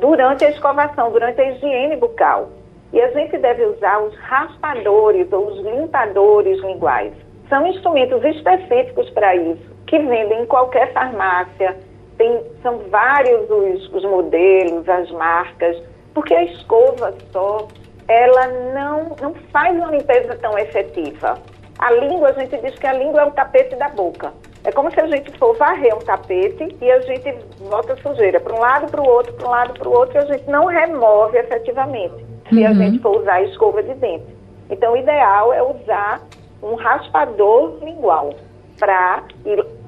durante 0.00 0.44
a 0.44 0.50
escovação, 0.50 1.10
durante 1.10 1.40
a 1.40 1.50
higiene 1.50 1.96
bucal. 1.96 2.50
E 2.92 3.00
a 3.00 3.10
gente 3.12 3.38
deve 3.38 3.64
usar 3.64 4.00
os 4.00 4.14
raspadores 4.16 5.32
ou 5.32 5.46
os 5.46 5.58
limpadores 5.60 6.60
linguais 6.60 7.14
são 7.52 7.66
instrumentos 7.66 8.24
específicos 8.24 9.10
para 9.10 9.36
isso, 9.36 9.70
que 9.86 9.98
vendem 9.98 10.40
em 10.40 10.46
qualquer 10.46 10.90
farmácia. 10.94 11.76
Tem, 12.16 12.42
são 12.62 12.78
vários 12.88 13.50
os, 13.50 13.92
os 13.92 14.04
modelos, 14.04 14.88
as 14.88 15.10
marcas, 15.10 15.76
porque 16.14 16.34
a 16.34 16.44
escova 16.44 17.14
só, 17.30 17.68
ela 18.08 18.46
não, 18.72 19.16
não 19.20 19.34
faz 19.52 19.76
uma 19.76 19.90
limpeza 19.90 20.34
tão 20.40 20.58
efetiva. 20.58 21.34
A 21.78 21.90
língua, 21.92 22.30
a 22.30 22.32
gente 22.32 22.56
diz 22.56 22.78
que 22.78 22.86
a 22.86 22.94
língua 22.94 23.20
é 23.20 23.24
o 23.26 23.32
tapete 23.32 23.76
da 23.76 23.90
boca. 23.90 24.32
É 24.64 24.70
como 24.70 24.90
se 24.92 25.00
a 25.00 25.06
gente 25.08 25.36
for 25.38 25.56
varrer 25.56 25.94
um 25.94 26.00
tapete 26.00 26.76
e 26.80 26.90
a 26.90 27.00
gente 27.00 27.34
bota 27.68 27.96
sujeira 27.96 28.38
para 28.38 28.54
um 28.54 28.60
lado, 28.60 28.90
para 28.90 29.00
o 29.00 29.08
outro, 29.08 29.32
para 29.32 29.46
um 29.46 29.50
lado, 29.50 29.74
para 29.74 29.88
o 29.88 29.92
outro, 29.92 30.16
e 30.16 30.18
a 30.18 30.26
gente 30.26 30.48
não 30.48 30.66
remove 30.66 31.36
efetivamente 31.36 32.24
se 32.48 32.60
uhum. 32.60 32.66
a 32.66 32.72
gente 32.74 32.98
for 33.00 33.20
usar 33.20 33.34
a 33.34 33.42
escova 33.42 33.82
de 33.82 33.94
dente. 33.94 34.26
Então, 34.70 34.92
o 34.92 34.96
ideal 34.96 35.52
é 35.52 35.62
usar 35.62 36.20
um 36.62 36.74
raspador 36.76 37.78
lingual 37.82 38.34
para 38.78 39.24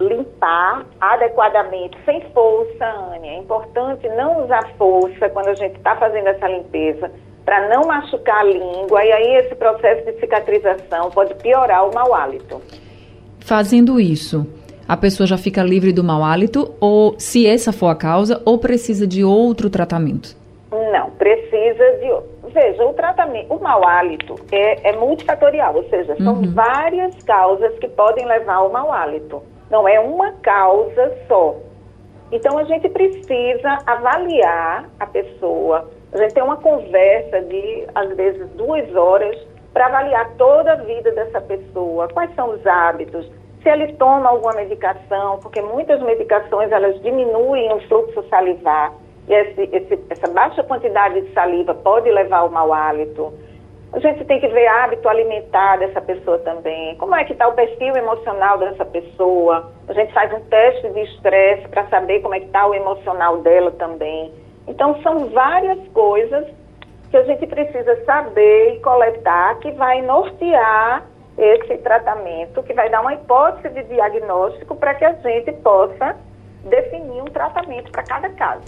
limpar 0.00 0.84
adequadamente, 1.00 1.96
sem 2.04 2.20
força, 2.32 2.84
Ania. 3.14 3.32
É 3.32 3.38
importante 3.38 4.08
não 4.10 4.44
usar 4.44 4.68
força 4.76 5.28
quando 5.30 5.48
a 5.48 5.54
gente 5.54 5.76
está 5.76 5.96
fazendo 5.96 6.28
essa 6.28 6.48
limpeza, 6.48 7.10
para 7.44 7.68
não 7.68 7.86
machucar 7.86 8.38
a 8.38 8.44
língua, 8.44 9.04
e 9.04 9.12
aí 9.12 9.36
esse 9.36 9.54
processo 9.54 10.04
de 10.04 10.18
cicatrização 10.18 11.10
pode 11.10 11.34
piorar 11.36 11.88
o 11.88 11.94
mau 11.94 12.14
hálito. 12.14 12.60
Fazendo 13.40 14.00
isso, 14.00 14.46
a 14.86 14.96
pessoa 14.96 15.26
já 15.26 15.36
fica 15.36 15.62
livre 15.62 15.92
do 15.92 16.04
mau 16.04 16.22
hálito, 16.22 16.74
ou 16.80 17.14
se 17.18 17.46
essa 17.46 17.72
for 17.72 17.88
a 17.88 17.94
causa, 17.94 18.40
ou 18.44 18.58
precisa 18.58 19.06
de 19.06 19.24
outro 19.24 19.70
tratamento? 19.70 20.36
Não, 20.70 21.10
precisa 21.10 21.84
de 22.00 22.10
outro 22.10 22.34
veja, 22.54 22.86
o 22.86 22.94
tratamento, 22.94 23.52
o 23.52 23.60
mau 23.60 23.86
hálito 23.86 24.36
é, 24.52 24.90
é 24.90 24.92
multifatorial, 24.96 25.74
ou 25.74 25.84
seja, 25.90 26.16
são 26.16 26.34
uhum. 26.34 26.52
várias 26.54 27.20
causas 27.24 27.76
que 27.78 27.88
podem 27.88 28.24
levar 28.24 28.54
ao 28.54 28.70
mau 28.70 28.92
hálito. 28.92 29.42
Não 29.70 29.88
é 29.88 29.98
uma 29.98 30.32
causa 30.34 31.12
só. 31.26 31.56
Então 32.30 32.56
a 32.56 32.64
gente 32.64 32.88
precisa 32.88 33.78
avaliar 33.84 34.88
a 35.00 35.06
pessoa. 35.06 35.90
A 36.12 36.18
gente 36.18 36.34
tem 36.34 36.42
uma 36.42 36.56
conversa 36.56 37.40
de, 37.42 37.86
às 37.94 38.16
vezes, 38.16 38.48
duas 38.50 38.94
horas 38.94 39.36
para 39.72 39.86
avaliar 39.86 40.30
toda 40.36 40.72
a 40.72 40.76
vida 40.76 41.10
dessa 41.10 41.40
pessoa, 41.40 42.08
quais 42.08 42.32
são 42.36 42.50
os 42.50 42.64
hábitos, 42.64 43.28
se 43.64 43.70
ele 43.70 43.94
toma 43.94 44.28
alguma 44.28 44.52
medicação, 44.52 45.38
porque 45.40 45.60
muitas 45.60 46.00
medicações 46.02 46.70
elas 46.70 47.00
diminuem 47.02 47.72
o 47.72 47.80
fluxo 47.88 48.22
salivar 48.28 48.92
e 49.26 49.32
esse, 49.32 49.62
esse, 49.72 50.04
essa 50.10 50.30
baixa 50.30 50.62
quantidade 50.62 51.22
de 51.22 51.32
saliva 51.32 51.74
pode 51.74 52.10
levar 52.10 52.40
ao 52.40 52.50
mau 52.50 52.72
hálito. 52.74 53.32
A 53.94 53.98
gente 54.00 54.24
tem 54.24 54.38
que 54.38 54.48
ver 54.48 54.66
hábito 54.66 55.08
alimentar 55.08 55.78
dessa 55.78 56.00
pessoa 56.00 56.38
também. 56.40 56.94
Como 56.96 57.14
é 57.14 57.24
que 57.24 57.32
está 57.32 57.48
o 57.48 57.54
perfil 57.54 57.96
emocional 57.96 58.58
dessa 58.58 58.84
pessoa? 58.84 59.72
A 59.88 59.92
gente 59.94 60.12
faz 60.12 60.32
um 60.32 60.40
teste 60.40 60.90
de 60.90 61.00
estresse 61.00 61.66
para 61.68 61.86
saber 61.86 62.20
como 62.20 62.34
é 62.34 62.40
que 62.40 62.46
está 62.46 62.66
o 62.66 62.74
emocional 62.74 63.38
dela 63.38 63.70
também. 63.72 64.32
Então, 64.66 65.00
são 65.02 65.26
várias 65.30 65.78
coisas 65.88 66.46
que 67.10 67.16
a 67.16 67.22
gente 67.22 67.46
precisa 67.46 68.04
saber 68.04 68.74
e 68.74 68.80
coletar 68.80 69.58
que 69.60 69.70
vai 69.72 70.02
nortear 70.02 71.04
esse 71.36 71.76
tratamento, 71.78 72.62
que 72.62 72.72
vai 72.72 72.88
dar 72.90 73.00
uma 73.00 73.14
hipótese 73.14 73.74
de 73.74 73.82
diagnóstico 73.84 74.76
para 74.76 74.94
que 74.94 75.04
a 75.04 75.12
gente 75.14 75.52
possa 75.62 76.16
definir 76.68 77.22
um 77.22 77.26
tratamento 77.26 77.90
para 77.90 78.02
cada 78.04 78.28
caso. 78.30 78.62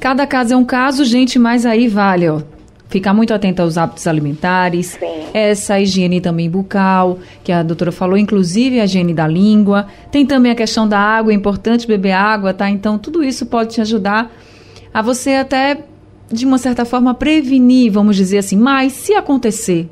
Cada 0.00 0.26
caso 0.26 0.54
é 0.54 0.56
um 0.56 0.64
caso, 0.64 1.04
gente, 1.04 1.38
mas 1.38 1.64
aí 1.64 1.88
vale, 1.88 2.28
ó. 2.28 2.40
Ficar 2.88 3.14
muito 3.14 3.32
atenta 3.32 3.62
aos 3.62 3.78
hábitos 3.78 4.06
alimentares, 4.06 4.98
Sim. 5.00 5.24
essa 5.32 5.80
higiene 5.80 6.20
também 6.20 6.48
bucal, 6.48 7.18
que 7.42 7.50
a 7.50 7.62
doutora 7.62 7.90
falou, 7.90 8.16
inclusive 8.16 8.80
a 8.80 8.84
higiene 8.84 9.14
da 9.14 9.26
língua. 9.26 9.86
Tem 10.12 10.24
também 10.26 10.52
a 10.52 10.54
questão 10.54 10.86
da 10.86 10.98
água, 10.98 11.32
é 11.32 11.34
importante 11.34 11.88
beber 11.88 12.12
água, 12.12 12.52
tá? 12.52 12.68
Então, 12.68 12.98
tudo 12.98 13.24
isso 13.24 13.46
pode 13.46 13.74
te 13.74 13.80
ajudar 13.80 14.30
a 14.92 15.02
você 15.02 15.30
até, 15.30 15.78
de 16.30 16.44
uma 16.44 16.58
certa 16.58 16.84
forma, 16.84 17.14
prevenir, 17.14 17.90
vamos 17.90 18.14
dizer 18.14 18.38
assim. 18.38 18.56
Mas, 18.56 18.92
se 18.92 19.14
acontecer, 19.14 19.88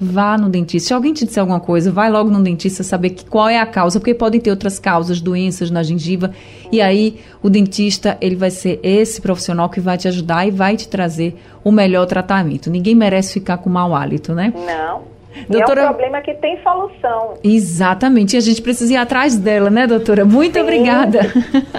vá 0.00 0.38
no 0.38 0.48
dentista. 0.48 0.88
Se 0.88 0.94
alguém 0.94 1.12
te 1.12 1.24
disser 1.24 1.40
alguma 1.40 1.60
coisa, 1.60 1.90
vai 1.90 2.10
logo 2.10 2.30
no 2.30 2.42
dentista 2.42 2.82
saber 2.82 3.10
que, 3.10 3.24
qual 3.24 3.48
é 3.48 3.58
a 3.58 3.66
causa, 3.66 3.98
porque 3.98 4.14
podem 4.14 4.40
ter 4.40 4.50
outras 4.50 4.78
causas, 4.78 5.20
doenças 5.20 5.70
na 5.70 5.82
gengiva, 5.82 6.32
e 6.70 6.80
aí 6.80 7.18
o 7.42 7.50
dentista, 7.50 8.16
ele 8.20 8.36
vai 8.36 8.50
ser 8.50 8.78
esse 8.82 9.20
profissional 9.20 9.68
que 9.68 9.80
vai 9.80 9.98
te 9.98 10.06
ajudar 10.08 10.46
e 10.46 10.50
vai 10.50 10.76
te 10.76 10.88
trazer 10.88 11.36
o 11.64 11.72
melhor 11.72 12.06
tratamento. 12.06 12.70
Ninguém 12.70 12.94
merece 12.94 13.34
ficar 13.34 13.58
com 13.58 13.68
mau 13.68 13.94
hálito, 13.94 14.34
né? 14.34 14.52
Não. 14.54 15.17
Doutora... 15.48 15.82
é 15.82 15.84
um 15.84 15.88
problema 15.88 16.20
que 16.20 16.34
tem 16.34 16.60
solução. 16.62 17.34
Exatamente. 17.42 18.34
E 18.34 18.38
a 18.38 18.40
gente 18.40 18.62
precisa 18.62 18.92
ir 18.92 18.96
atrás 18.96 19.36
dela, 19.36 19.70
né, 19.70 19.86
doutora? 19.86 20.24
Muito 20.24 20.54
Sim. 20.54 20.60
obrigada. 20.60 21.20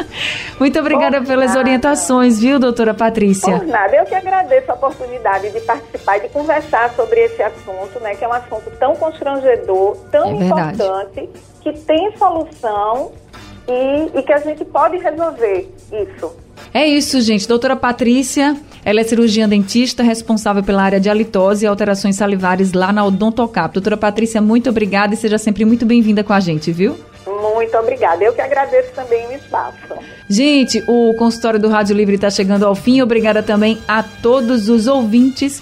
Muito 0.60 0.80
obrigada 0.80 1.20
Por 1.20 1.28
pelas 1.28 1.50
nada. 1.50 1.60
orientações, 1.60 2.40
viu, 2.40 2.60
doutora 2.60 2.94
Patrícia? 2.94 3.58
Por 3.58 3.68
nada. 3.68 3.96
Eu 3.96 4.06
que 4.06 4.16
agradeço 4.16 4.72
a 4.72 4.76
oportunidade 4.76 5.52
de 5.52 5.60
participar 5.62 6.18
e 6.18 6.22
de 6.22 6.30
conversar 6.30 6.90
sobre 6.92 7.20
esse 7.22 7.42
assunto, 7.42 8.00
né, 8.02 8.16
que 8.16 8.24
é 8.24 8.28
um 8.28 8.34
assunto 8.34 8.70
tão 8.80 8.96
constrangedor, 8.96 9.98
tão 10.12 10.30
é 10.30 10.46
importante, 10.46 11.30
que 11.62 11.74
tem 11.74 12.16
solução 12.18 13.12
e, 13.68 14.20
e 14.20 14.24
que 14.24 14.34
a 14.34 14.40
gente 14.40 14.66
pode 14.66 14.98
resolver 14.98 15.70
isso. 15.92 16.36
É 16.74 16.88
isso, 16.88 17.20
gente. 17.22 17.48
Doutora 17.48 17.76
Patrícia, 17.76 18.56
ela 18.84 19.02
é 19.02 19.04
cirurgiã 19.04 19.48
dentista, 19.48 20.04
responsável 20.04 20.64
pela 20.64 20.84
área 20.84 21.00
de 21.00 21.10
halitose 21.10 21.66
e 21.66 21.68
alterações 21.68 22.16
salivares 22.16 22.74
lá 22.74 22.94
na 22.94 23.06
Odontocap. 23.06 23.74
Doutora 23.74 23.98
Patrícia, 23.98 24.42
muito 24.42 24.70
obrigada 24.70 25.14
e 25.14 25.18
seja 25.18 25.38
sempre 25.38 25.66
muito 25.66 25.86
bem-vinda 25.86 26.24
com 26.24 26.34
a 26.34 26.40
gente, 26.40 26.72
viu? 26.72 26.98
Muito 27.26 27.78
obrigada. 27.78 28.24
Eu 28.24 28.34
que 28.34 28.42
agradeço 28.42 28.92
também 28.94 29.28
o 29.28 29.34
espaço. 29.34 29.78
Gente, 30.28 30.84
o 30.88 31.14
consultório 31.16 31.60
do 31.60 31.70
Rádio 31.70 31.96
Livre 31.96 32.16
está 32.16 32.30
chegando 32.30 32.66
ao 32.66 32.76
fim. 32.76 33.02
Obrigada 33.02 33.44
também 33.44 33.80
a 33.88 34.04
todos 34.04 34.70
os 34.70 34.88
ouvintes. 34.88 35.62